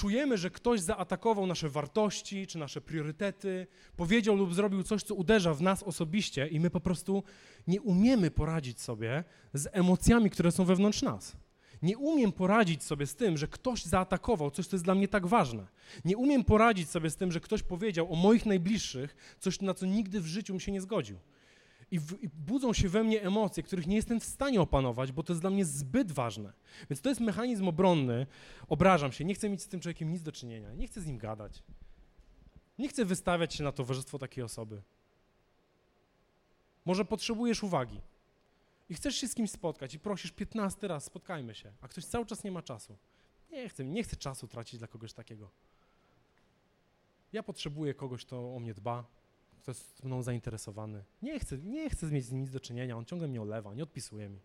czujemy, 0.00 0.38
że 0.38 0.50
ktoś 0.50 0.80
zaatakował 0.80 1.46
nasze 1.46 1.68
wartości 1.68 2.46
czy 2.46 2.58
nasze 2.58 2.80
priorytety, 2.80 3.66
powiedział 3.96 4.36
lub 4.36 4.54
zrobił 4.54 4.82
coś, 4.82 5.02
co 5.02 5.14
uderza 5.14 5.54
w 5.54 5.62
nas 5.62 5.82
osobiście, 5.82 6.48
i 6.48 6.60
my 6.60 6.70
po 6.70 6.80
prostu 6.80 7.22
nie 7.66 7.80
umiemy 7.80 8.30
poradzić 8.30 8.80
sobie 8.80 9.24
z 9.54 9.68
emocjami, 9.72 10.30
które 10.30 10.52
są 10.52 10.64
wewnątrz 10.64 11.02
nas. 11.02 11.36
Nie 11.82 11.98
umiem 11.98 12.32
poradzić 12.32 12.82
sobie 12.82 13.06
z 13.06 13.16
tym, 13.16 13.38
że 13.38 13.48
ktoś 13.48 13.84
zaatakował 13.84 14.50
coś, 14.50 14.66
co 14.66 14.76
jest 14.76 14.84
dla 14.84 14.94
mnie 14.94 15.08
tak 15.08 15.26
ważne. 15.26 15.66
Nie 16.04 16.16
umiem 16.16 16.44
poradzić 16.44 16.90
sobie 16.90 17.10
z 17.10 17.16
tym, 17.16 17.32
że 17.32 17.40
ktoś 17.40 17.62
powiedział 17.62 18.12
o 18.12 18.16
moich 18.16 18.46
najbliższych 18.46 19.36
coś, 19.38 19.60
na 19.60 19.74
co 19.74 19.86
nigdy 19.86 20.20
w 20.20 20.26
życiu 20.26 20.54
mi 20.54 20.60
się 20.60 20.72
nie 20.72 20.80
zgodził 20.80 21.18
i, 21.90 21.98
w, 21.98 22.22
i 22.22 22.28
budzą 22.28 22.72
się 22.72 22.88
we 22.88 23.04
mnie 23.04 23.22
emocje, 23.22 23.62
których 23.62 23.86
nie 23.86 23.96
jestem 23.96 24.20
w 24.20 24.24
stanie 24.24 24.60
opanować, 24.60 25.12
bo 25.12 25.22
to 25.22 25.32
jest 25.32 25.40
dla 25.40 25.50
mnie 25.50 25.64
zbyt 25.64 26.12
ważne. 26.12 26.52
Więc 26.90 27.00
to 27.00 27.08
jest 27.08 27.20
mechanizm 27.20 27.68
obronny. 27.68 28.26
Obrażam 28.68 29.12
się, 29.12 29.24
nie 29.24 29.34
chcę 29.34 29.48
mieć 29.48 29.62
z 29.62 29.68
tym 29.68 29.80
człowiekiem 29.80 30.12
nic 30.12 30.22
do 30.22 30.32
czynienia, 30.32 30.74
nie 30.74 30.86
chcę 30.86 31.00
z 31.00 31.06
nim 31.06 31.18
gadać. 31.18 31.62
Nie 32.78 32.88
chcę 32.88 33.04
wystawiać 33.04 33.54
się 33.54 33.64
na 33.64 33.72
towarzystwo 33.72 34.18
takiej 34.18 34.44
osoby. 34.44 34.82
Może 36.84 37.04
potrzebujesz 37.04 37.62
uwagi 37.62 38.00
i 38.88 38.94
chcesz 38.94 39.16
się 39.16 39.28
z 39.28 39.34
kimś 39.34 39.50
spotkać 39.50 39.94
i 39.94 39.98
prosisz 39.98 40.32
15 40.32 40.88
raz, 40.88 41.04
spotkajmy 41.04 41.54
się, 41.54 41.72
a 41.80 41.88
ktoś 41.88 42.04
cały 42.04 42.26
czas 42.26 42.44
nie 42.44 42.50
ma 42.50 42.62
czasu. 42.62 42.96
Nie 43.50 43.68
chcę, 43.68 43.84
nie 43.84 44.02
chcę 44.02 44.16
czasu 44.16 44.48
tracić 44.48 44.78
dla 44.78 44.88
kogoś 44.88 45.12
takiego. 45.12 45.50
Ja 47.32 47.42
potrzebuję 47.42 47.94
kogoś, 47.94 48.24
kto 48.24 48.54
o 48.56 48.60
mnie 48.60 48.74
dba, 48.74 49.04
kto 49.60 49.70
jest 49.70 50.04
mną 50.04 50.22
zainteresowany. 50.22 51.04
Nie 51.22 51.40
chcę, 51.40 51.58
nie 51.58 51.90
chcę 51.90 52.06
mieć 52.06 52.24
z 52.24 52.30
nim 52.30 52.40
nic 52.40 52.50
do 52.50 52.60
czynienia, 52.60 52.96
on 52.96 53.04
ciągle 53.04 53.28
mnie 53.28 53.42
olewa, 53.42 53.74
nie 53.74 53.82
odpisuje 53.82 54.28
mi. 54.28 54.40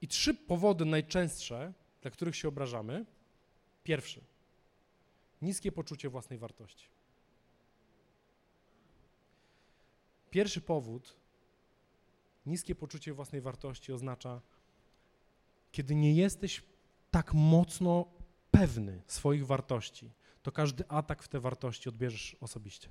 I 0.00 0.08
trzy 0.08 0.34
powody 0.34 0.84
najczęstsze, 0.84 1.72
dla 2.02 2.10
których 2.10 2.36
się 2.36 2.48
obrażamy. 2.48 3.06
Pierwszy, 3.84 4.20
niskie 5.42 5.72
poczucie 5.72 6.08
własnej 6.08 6.38
wartości. 6.38 6.88
Pierwszy 10.30 10.60
powód, 10.60 11.16
niskie 12.46 12.74
poczucie 12.74 13.12
własnej 13.12 13.40
wartości 13.40 13.92
oznacza, 13.92 14.40
kiedy 15.72 15.94
nie 15.94 16.14
jesteś 16.14 16.62
tak 17.10 17.34
mocno 17.34 18.06
pewny 18.50 19.02
swoich 19.06 19.46
wartości, 19.46 20.10
to 20.44 20.52
każdy 20.52 20.88
atak 20.88 21.22
w 21.22 21.28
te 21.28 21.40
wartości 21.40 21.88
odbierzesz 21.88 22.36
osobiście. 22.40 22.88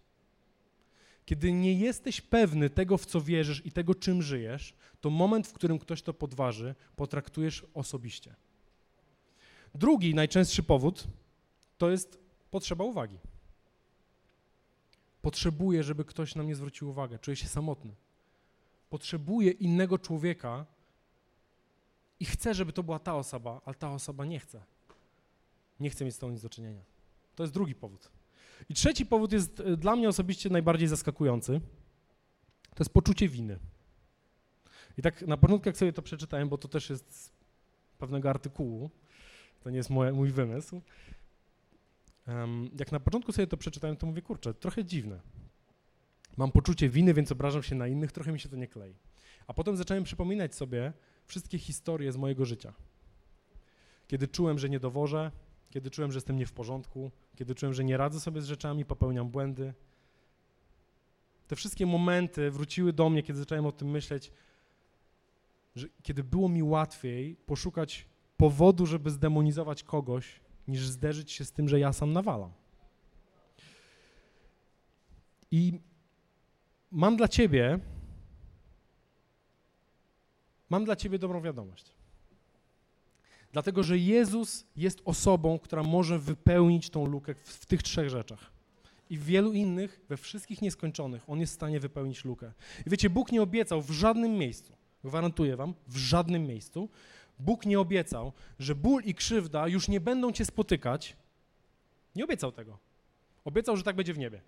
Kiedy 1.25 1.51
nie 1.51 1.73
jesteś 1.73 2.21
pewny 2.21 2.69
tego, 2.69 2.97
w 2.97 3.05
co 3.05 3.21
wierzysz 3.21 3.65
i 3.65 3.71
tego, 3.71 3.95
czym 3.95 4.21
żyjesz, 4.21 4.73
to 5.01 5.09
moment, 5.09 5.47
w 5.47 5.53
którym 5.53 5.79
ktoś 5.79 6.01
to 6.01 6.13
podważy, 6.13 6.75
potraktujesz 6.95 7.65
osobiście. 7.73 8.35
Drugi, 9.75 10.15
najczęstszy 10.15 10.63
powód 10.63 11.03
to 11.77 11.89
jest 11.89 12.19
potrzeba 12.51 12.83
uwagi. 12.83 13.17
Potrzebuję, 15.21 15.83
żeby 15.83 16.05
ktoś 16.05 16.35
na 16.35 16.43
mnie 16.43 16.55
zwrócił 16.55 16.89
uwagę. 16.89 17.19
Czuję 17.19 17.35
się 17.35 17.47
samotny. 17.47 17.95
Potrzebuję 18.89 19.51
innego 19.51 19.97
człowieka 19.97 20.65
i 22.19 22.25
chcę, 22.25 22.53
żeby 22.53 22.73
to 22.73 22.83
była 22.83 22.99
ta 22.99 23.15
osoba, 23.15 23.61
ale 23.65 23.75
ta 23.75 23.91
osoba 23.91 24.25
nie 24.25 24.39
chce. 24.39 24.63
Nie 25.79 25.89
chce 25.89 26.05
mieć 26.05 26.15
z 26.15 26.17
tą 26.17 26.29
nic 26.29 26.41
do 26.41 26.49
czynienia. 26.49 26.92
To 27.35 27.43
jest 27.43 27.53
drugi 27.53 27.75
powód. 27.75 28.11
I 28.69 28.73
trzeci 28.73 29.05
powód 29.05 29.31
jest 29.31 29.59
e, 29.59 29.77
dla 29.77 29.95
mnie 29.95 30.09
osobiście 30.09 30.49
najbardziej 30.49 30.87
zaskakujący. 30.87 31.61
To 32.69 32.83
jest 32.83 32.93
poczucie 32.93 33.27
winy. 33.27 33.59
I 34.97 35.01
tak 35.01 35.21
na 35.21 35.37
początku, 35.37 35.69
jak 35.69 35.77
sobie 35.77 35.93
to 35.93 36.01
przeczytałem, 36.01 36.49
bo 36.49 36.57
to 36.57 36.67
też 36.67 36.89
jest 36.89 37.15
z 37.15 37.31
pewnego 37.97 38.29
artykułu, 38.29 38.89
to 39.63 39.69
nie 39.69 39.77
jest 39.77 39.89
moje, 39.89 40.13
mój 40.13 40.29
wymysł. 40.29 40.81
Um, 42.27 42.69
jak 42.79 42.91
na 42.91 42.99
początku 42.99 43.31
sobie 43.31 43.47
to 43.47 43.57
przeczytałem, 43.57 43.97
to 43.97 44.05
mówię, 44.05 44.21
kurczę, 44.21 44.53
trochę 44.53 44.85
dziwne. 44.85 45.19
Mam 46.37 46.51
poczucie 46.51 46.89
winy, 46.89 47.13
więc 47.13 47.31
obrażam 47.31 47.63
się 47.63 47.75
na 47.75 47.87
innych, 47.87 48.11
trochę 48.11 48.31
mi 48.31 48.39
się 48.39 48.49
to 48.49 48.55
nie 48.55 48.67
klei. 48.67 48.95
A 49.47 49.53
potem 49.53 49.77
zacząłem 49.77 50.03
przypominać 50.03 50.55
sobie 50.55 50.93
wszystkie 51.25 51.57
historie 51.57 52.11
z 52.11 52.17
mojego 52.17 52.45
życia. 52.45 52.73
Kiedy 54.07 54.27
czułem, 54.27 54.59
że 54.59 54.69
nie 54.69 54.79
dowożę, 54.79 55.31
kiedy 55.73 55.91
czułem, 55.91 56.11
że 56.11 56.17
jestem 56.17 56.35
nie 56.35 56.45
w 56.45 56.53
porządku, 56.53 57.11
kiedy 57.35 57.55
czułem, 57.55 57.73
że 57.73 57.83
nie 57.83 57.97
radzę 57.97 58.19
sobie 58.19 58.41
z 58.41 58.45
rzeczami, 58.45 58.85
popełniam 58.85 59.29
błędy. 59.29 59.73
Te 61.47 61.55
wszystkie 61.55 61.85
momenty 61.85 62.51
wróciły 62.51 62.93
do 62.93 63.09
mnie, 63.09 63.23
kiedy 63.23 63.39
zacząłem 63.39 63.65
o 63.65 63.71
tym 63.71 63.89
myśleć, 63.89 64.31
że 65.75 65.87
kiedy 66.03 66.23
było 66.23 66.49
mi 66.49 66.63
łatwiej 66.63 67.35
poszukać 67.35 68.05
powodu, 68.37 68.85
żeby 68.85 69.09
zdemonizować 69.09 69.83
kogoś, 69.83 70.39
niż 70.67 70.87
zderzyć 70.87 71.31
się 71.31 71.45
z 71.45 71.51
tym, 71.51 71.69
że 71.69 71.79
ja 71.79 71.93
sam 71.93 72.13
nawalam. 72.13 72.51
I 75.51 75.79
mam 76.91 77.17
dla 77.17 77.27
ciebie 77.27 77.79
mam 80.69 80.85
dla 80.85 80.95
ciebie 80.95 81.19
dobrą 81.19 81.41
wiadomość. 81.41 81.92
Dlatego, 83.53 83.83
że 83.83 83.97
Jezus 83.97 84.65
jest 84.75 85.01
osobą, 85.05 85.59
która 85.59 85.83
może 85.83 86.19
wypełnić 86.19 86.89
tą 86.89 87.05
lukę 87.05 87.33
w, 87.33 87.39
w, 87.39 87.65
tych 87.65 87.83
trzech 87.83 88.09
rzeczach. 88.09 88.51
I 89.09 89.17
w 89.17 89.25
wielu 89.25 89.53
innych, 89.53 90.01
we 90.09 90.17
wszystkich 90.17 90.61
nieskończonych, 90.61 91.29
On 91.29 91.39
jest 91.39 91.53
w 91.53 91.55
stanie 91.55 91.79
wypełnić 91.79 92.25
lukę. 92.25 92.51
I 92.87 92.89
wiecie, 92.89 93.09
Bóg 93.09 93.31
nie 93.31 93.41
obiecał 93.41 93.81
w 93.81 93.91
żadnym 93.91 94.31
miejscu, 94.31 94.73
gwarantuję 95.03 95.55
wam, 95.55 95.73
w 95.87 95.97
żadnym 95.97 96.47
miejscu, 96.47 96.89
Bóg 97.39 97.65
nie 97.65 97.79
obiecał, 97.79 98.31
że 98.59 98.75
ból 98.75 99.03
i 99.05 99.13
krzywda 99.15 99.67
już 99.67 99.87
nie 99.87 99.99
będą 99.99 100.31
cię 100.31 100.45
spotykać. 100.45 101.15
Nie 102.15 102.23
obiecał 102.23 102.51
tego. 102.51 102.77
Obiecał, 103.45 103.77
że 103.77 103.83
tak 103.83 103.95
będzie 103.95 104.13
w 104.13 104.17
niebie. 104.17 104.41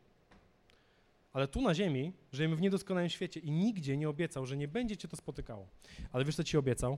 Ale 1.34 1.48
tu 1.48 1.62
na 1.62 1.74
ziemi 1.74 2.12
żyjemy 2.32 2.56
w 2.56 2.62
niedoskonałym 2.62 3.10
świecie 3.10 3.39
i 3.39 3.52
nigdzie 3.52 3.98
nie 3.98 4.10
obiecał, 4.10 4.46
że 4.46 4.58
nie 4.58 4.68
będzie 4.68 4.98
cię 4.98 5.08
to 5.08 5.18
spotykało. 5.18 5.68
Ale 6.12 6.26
wiesz, 6.26 6.36
co 6.36 6.44
ci 6.44 6.58
obiecał? 6.58 6.98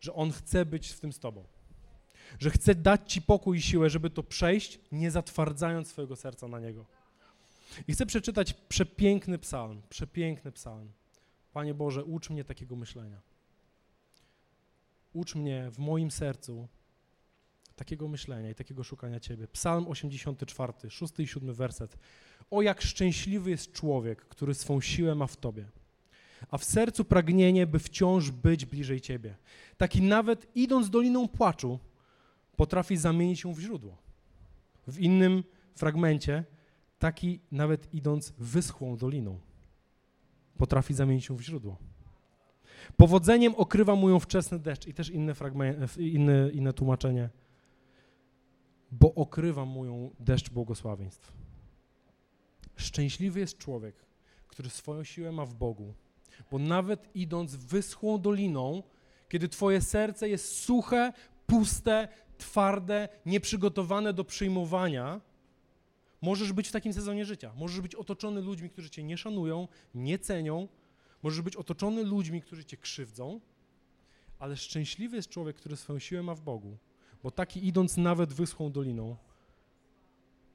Że 0.00 0.14
On 0.14 0.32
chce 0.32 0.66
być 0.66 0.88
w 0.88 1.00
tym 1.00 1.12
z 1.12 1.18
tobą. 1.18 1.44
Że 2.38 2.50
chce 2.50 2.74
dać 2.74 3.12
ci 3.12 3.22
pokój 3.22 3.58
i 3.58 3.62
siłę, 3.62 3.90
żeby 3.90 4.10
to 4.10 4.22
przejść, 4.22 4.80
nie 4.92 5.10
zatwardzając 5.10 5.88
swojego 5.88 6.16
serca 6.16 6.48
na 6.48 6.60
Niego. 6.60 6.86
I 7.88 7.92
chcę 7.92 8.06
przeczytać 8.06 8.52
przepiękny 8.52 9.38
psalm, 9.38 9.82
przepiękny 9.88 10.52
psalm. 10.52 10.92
Panie 11.52 11.74
Boże, 11.74 12.04
ucz 12.04 12.30
mnie 12.30 12.44
takiego 12.44 12.76
myślenia. 12.76 13.20
Ucz 15.12 15.34
mnie 15.34 15.70
w 15.70 15.78
moim 15.78 16.10
sercu 16.10 16.68
takiego 17.76 18.08
myślenia 18.08 18.50
i 18.50 18.54
takiego 18.54 18.84
szukania 18.84 19.20
Ciebie. 19.20 19.48
Psalm 19.48 19.88
84, 19.88 20.90
6 20.90 21.20
i 21.20 21.26
7 21.26 21.54
werset. 21.54 21.96
O 22.50 22.62
jak 22.62 22.82
szczęśliwy 22.82 23.50
jest 23.50 23.72
człowiek, 23.72 24.24
który 24.24 24.54
swą 24.54 24.80
siłę 24.80 25.14
ma 25.14 25.26
w 25.26 25.36
Tobie, 25.36 25.68
a 26.50 26.58
w 26.58 26.64
sercu 26.64 27.04
pragnienie, 27.04 27.66
by 27.66 27.78
wciąż 27.78 28.30
być 28.30 28.66
bliżej 28.66 29.00
Ciebie. 29.00 29.36
Taki 29.76 30.02
nawet 30.02 30.46
idąc 30.54 30.90
doliną 30.90 31.28
płaczu, 31.28 31.78
potrafi 32.56 32.96
zamienić 32.96 33.44
ją 33.44 33.52
w 33.52 33.60
źródło. 33.60 33.96
W 34.86 34.98
innym 34.98 35.44
fragmencie, 35.76 36.44
taki 36.98 37.40
nawet 37.52 37.94
idąc 37.94 38.32
wyschłą 38.38 38.96
doliną, 38.96 39.38
potrafi 40.58 40.94
zamienić 40.94 41.28
ją 41.28 41.36
w 41.36 41.42
źródło. 41.42 41.76
Powodzeniem 42.96 43.54
okrywa 43.54 43.94
mu 43.94 44.08
ją 44.08 44.20
wczesny 44.20 44.58
deszcz 44.58 44.86
i 44.86 44.94
też 44.94 45.10
inne, 45.10 45.34
inne, 45.98 46.50
inne 46.52 46.72
tłumaczenie. 46.72 47.30
Bo 48.92 49.14
okrywa 49.14 49.64
mu 49.64 49.84
ją 49.84 50.10
deszcz 50.20 50.50
błogosławieństw. 50.50 51.32
Szczęśliwy 52.76 53.40
jest 53.40 53.58
człowiek, 53.58 53.94
który 54.48 54.70
swoją 54.70 55.04
siłę 55.04 55.32
ma 55.32 55.46
w 55.46 55.54
Bogu, 55.54 55.94
bo 56.50 56.58
nawet 56.58 57.08
idąc 57.14 57.56
wyschłą 57.56 58.18
doliną, 58.18 58.82
kiedy 59.28 59.48
twoje 59.48 59.80
serce 59.80 60.28
jest 60.28 60.58
suche, 60.58 61.12
puste, 61.46 62.08
twarde, 62.38 63.08
nieprzygotowane 63.26 64.12
do 64.12 64.24
przyjmowania, 64.24 65.20
możesz 66.22 66.52
być 66.52 66.68
w 66.68 66.72
takim 66.72 66.92
sezonie 66.92 67.24
życia. 67.24 67.52
Możesz 67.56 67.80
być 67.80 67.94
otoczony 67.94 68.40
ludźmi, 68.40 68.70
którzy 68.70 68.90
cię 68.90 69.02
nie 69.02 69.16
szanują, 69.16 69.68
nie 69.94 70.18
cenią, 70.18 70.68
Możesz 71.22 71.40
być 71.40 71.56
otoczony 71.56 72.04
ludźmi, 72.04 72.42
którzy 72.42 72.64
cię 72.64 72.76
krzywdzą, 72.76 73.40
ale 74.38 74.56
szczęśliwy 74.56 75.16
jest 75.16 75.28
człowiek, 75.28 75.56
który 75.56 75.76
swoją 75.76 75.98
siłę 75.98 76.22
ma 76.22 76.34
w 76.34 76.40
Bogu, 76.40 76.76
bo 77.22 77.30
taki 77.30 77.66
idąc 77.66 77.96
nawet 77.96 78.32
wyschłą 78.32 78.72
doliną, 78.72 79.16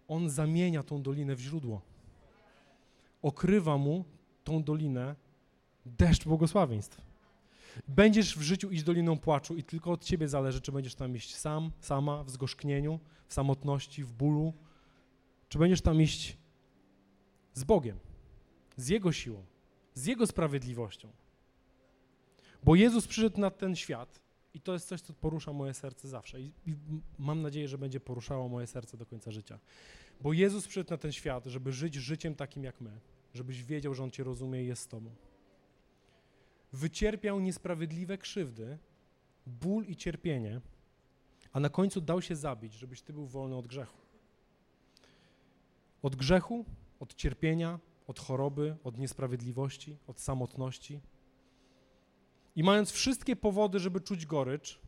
on 0.08 0.30
zamienia 0.30 0.84
tą 0.84 1.02
dolinę 1.02 1.36
w 1.36 1.40
źródło. 1.40 1.82
Okrywa 3.22 3.78
mu 3.78 4.06
tą 4.44 4.64
dolinę 4.64 5.16
deszcz 5.86 6.26
błogosławieństw. 6.26 7.02
Będziesz 7.88 8.38
w 8.38 8.42
życiu 8.42 8.72
iść 8.72 8.84
doliną 8.84 9.18
płaczu 9.18 9.56
i 9.56 9.64
tylko 9.64 9.92
od 9.92 10.04
ciebie 10.04 10.28
zależy, 10.28 10.62
czy 10.62 10.72
będziesz 10.72 10.96
tam 10.96 11.16
iść 11.16 11.36
sam, 11.36 11.72
sama, 11.80 12.24
w 12.24 12.30
zgorzknieniu, 12.30 13.00
w 13.28 13.34
samotności, 13.34 14.04
w 14.04 14.12
bólu, 14.12 14.54
czy 15.50 15.58
będziesz 15.60 15.82
tam 15.82 16.02
iść 16.02 16.38
z 17.54 17.64
Bogiem, 17.64 18.00
z 18.78 18.88
Jego 18.88 19.12
siłą 19.12 19.44
z 19.96 20.06
Jego 20.06 20.28
sprawiedliwością. 20.28 21.10
Bo 22.64 22.76
Jezus 22.76 23.08
przyszedł 23.08 23.40
na 23.40 23.52
ten 23.52 23.76
świat 23.76 24.20
i 24.54 24.62
to 24.62 24.74
jest 24.74 24.88
coś, 24.88 25.02
co 25.02 25.14
porusza 25.14 25.54
moje 25.54 25.74
serce 25.74 26.08
zawsze. 26.08 26.42
I, 26.42 26.52
I, 26.68 26.76
mam 27.18 27.42
nadzieję, 27.42 27.68
że 27.68 27.78
będzie 27.78 28.00
poruszało 28.00 28.50
moje 28.50 28.68
serce 28.68 28.98
do 28.98 29.06
końca 29.06 29.32
życia. 29.32 29.60
Bo 30.22 30.34
Jezus 30.34 30.68
przyszedł 30.68 30.90
na 30.90 30.98
ten 30.98 31.12
świat, 31.12 31.46
żeby 31.46 31.72
żyć 31.72 31.96
życiem 31.96 32.36
takim 32.36 32.64
jak 32.64 32.82
my, 32.82 33.00
żebyś 33.34 33.64
wiedział, 33.64 33.94
że 33.94 34.04
On 34.04 34.12
Cię 34.12 34.24
rozumie 34.24 34.64
i 34.64 34.68
jest 34.68 34.82
z 34.82 34.88
Tobą. 34.88 35.10
Wycierpiał 36.76 37.40
niesprawiedliwe 37.40 38.18
krzywdy, 38.18 38.78
ból 39.48 39.86
i 39.86 39.96
cierpienie, 39.96 40.62
a 41.54 41.60
na 41.60 41.70
końcu 41.70 42.02
dał 42.02 42.22
się 42.22 42.36
zabić, 42.36 42.74
żebyś 42.74 43.02
Ty 43.02 43.14
był 43.14 43.28
wolny 43.28 43.56
od 43.56 43.68
grzechu. 43.68 43.98
Od 46.02 46.16
grzechu, 46.16 46.66
od 47.00 47.16
cierpienia, 47.16 47.80
od 48.08 48.20
choroby, 48.20 48.76
od 48.84 48.98
niesprawiedliwości, 48.98 49.98
od 50.08 50.20
samotności. 50.20 51.00
I 52.56 52.64
mając 52.64 52.92
wszystkie 52.92 53.36
powody, 53.36 53.80
żeby 53.80 54.02
czuć 54.02 54.26
gorycz, 54.26 54.80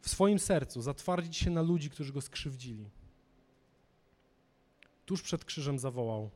w 0.00 0.08
swoim 0.08 0.38
sercu 0.38 0.82
zatwardzić 0.82 1.36
się 1.36 1.50
na 1.50 1.62
ludzi, 1.62 1.90
którzy 1.90 2.12
go 2.12 2.20
skrzywdzili. 2.20 2.90
Tuż 5.06 5.22
przed 5.22 5.44
krzyżem 5.44 5.78
zawołał: 5.78 6.30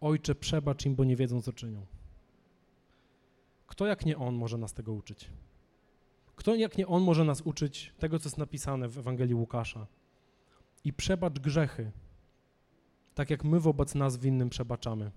Ojcze, 0.00 0.34
przebacz 0.34 0.86
im, 0.86 0.94
bo 0.94 1.04
nie 1.04 1.16
wiedzą, 1.16 1.42
co 1.42 1.52
czynią. 1.52 1.86
Kto 3.72 3.86
jak 3.86 4.06
nie 4.06 4.18
On 4.18 4.34
może 4.34 4.58
nas 4.58 4.72
tego 4.72 4.92
uczyć? 4.92 5.30
Kto 6.36 6.54
jak 6.54 6.78
nie 6.78 6.86
On 6.86 7.02
może 7.02 7.24
nas 7.24 7.40
uczyć 7.40 7.94
tego, 7.98 8.18
co 8.18 8.28
jest 8.28 8.38
napisane 8.38 8.88
w 8.88 8.98
Ewangelii 8.98 9.34
Łukasza? 9.34 9.86
I 10.84 10.92
przebacz 10.92 11.38
grzechy, 11.38 11.92
tak 13.14 13.30
jak 13.30 13.44
my 13.44 13.60
wobec 13.60 13.94
nas 13.94 14.16
winnym 14.16 14.50
przebaczamy. 14.50 15.10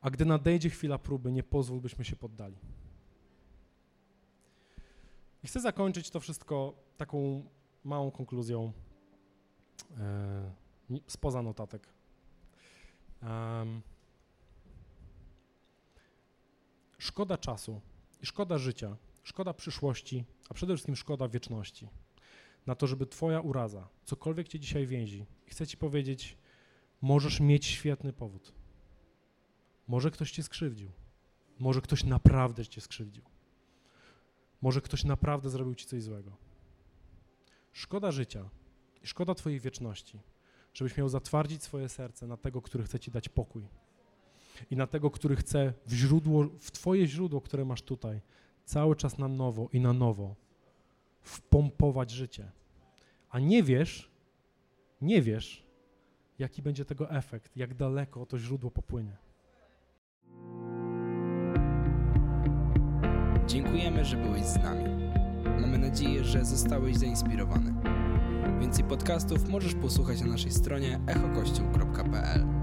A 0.00 0.10
gdy 0.10 0.24
nadejdzie 0.24 0.70
chwila 0.70 0.98
próby, 0.98 1.32
nie 1.32 1.42
pozwól, 1.42 1.80
byśmy 1.80 2.04
się 2.04 2.16
poddali. 2.16 2.56
I 5.42 5.46
chcę 5.46 5.60
zakończyć 5.60 6.10
to 6.10 6.20
wszystko 6.20 6.74
taką 6.96 7.44
małą 7.84 8.10
konkluzją 8.10 8.72
e, 9.98 10.52
spoza 11.06 11.42
notatek. 11.42 11.88
Szkoda 16.98 17.38
czasu 17.38 17.80
i 18.22 18.26
szkoda 18.26 18.58
życia, 18.58 18.96
szkoda 19.22 19.54
przyszłości, 19.54 20.24
a 20.48 20.54
przede 20.54 20.74
wszystkim 20.74 20.96
szkoda 20.96 21.28
wieczności 21.28 21.88
na 22.68 22.74
to, 22.74 22.86
żeby 22.86 23.06
Twoja 23.06 23.40
uraza, 23.40 23.88
cokolwiek 24.04 24.48
Cię 24.48 24.60
dzisiaj 24.60 24.86
więzi, 24.86 25.26
i 25.46 25.50
chcę 25.50 25.66
Ci 25.66 25.76
powiedzieć, 25.76 26.36
możesz 27.00 27.40
mieć 27.40 27.66
świetny 27.66 28.12
powód. 28.12 28.52
Może 29.88 30.10
ktoś 30.10 30.30
cię 30.30 30.42
skrzywdził. 30.42 30.90
Może 31.58 31.80
ktoś 31.80 32.04
naprawdę 32.04 32.66
cię 32.66 32.80
skrzywdził. 32.80 33.24
Może 34.62 34.80
ktoś 34.80 35.04
naprawdę 35.04 35.50
zrobił 35.50 35.74
ci 35.74 35.86
coś 35.86 36.02
złego. 36.02 36.36
Szkoda 37.72 38.10
życia 38.10 38.50
i 39.02 39.06
szkoda 39.06 39.34
twojej 39.34 39.60
wieczności, 39.60 40.20
żebyś 40.74 40.96
miał 40.96 41.08
zatwardzić 41.08 41.62
swoje 41.62 41.88
serce 41.88 42.26
na 42.26 42.36
tego, 42.36 42.62
który 42.62 42.84
chce 42.84 43.00
ci 43.00 43.10
dać 43.10 43.28
pokój. 43.28 43.68
I 44.70 44.76
na 44.76 44.86
tego, 44.86 45.10
który 45.10 45.36
chce 45.36 45.72
w 45.86 45.92
źródło, 45.92 46.48
w 46.60 46.70
twoje 46.70 47.06
źródło, 47.06 47.40
które 47.40 47.64
masz 47.64 47.82
tutaj, 47.82 48.20
cały 48.64 48.96
czas 48.96 49.18
na 49.18 49.28
nowo 49.28 49.68
i 49.72 49.80
na 49.80 49.92
nowo 49.92 50.34
wpompować 51.22 52.10
życie. 52.10 52.50
A 53.30 53.38
nie 53.38 53.62
wiesz, 53.62 54.10
nie 55.02 55.22
wiesz, 55.22 55.66
jaki 56.38 56.62
będzie 56.62 56.84
tego 56.84 57.10
efekt, 57.10 57.56
jak 57.56 57.74
daleko 57.74 58.26
to 58.26 58.38
źródło 58.38 58.70
popłynie. 58.70 59.16
Dziękujemy, 63.46 64.04
że 64.04 64.16
byłeś 64.16 64.44
z 64.44 64.56
nami. 64.56 64.84
Mamy 65.60 65.78
nadzieję, 65.78 66.24
że 66.24 66.44
zostałeś 66.44 66.96
zainspirowany. 66.96 67.74
Więcej 68.60 68.84
podcastów 68.84 69.48
możesz 69.48 69.74
posłuchać 69.74 70.20
na 70.20 70.26
naszej 70.26 70.52
stronie 70.52 71.00
echokościół.pl 71.06 72.57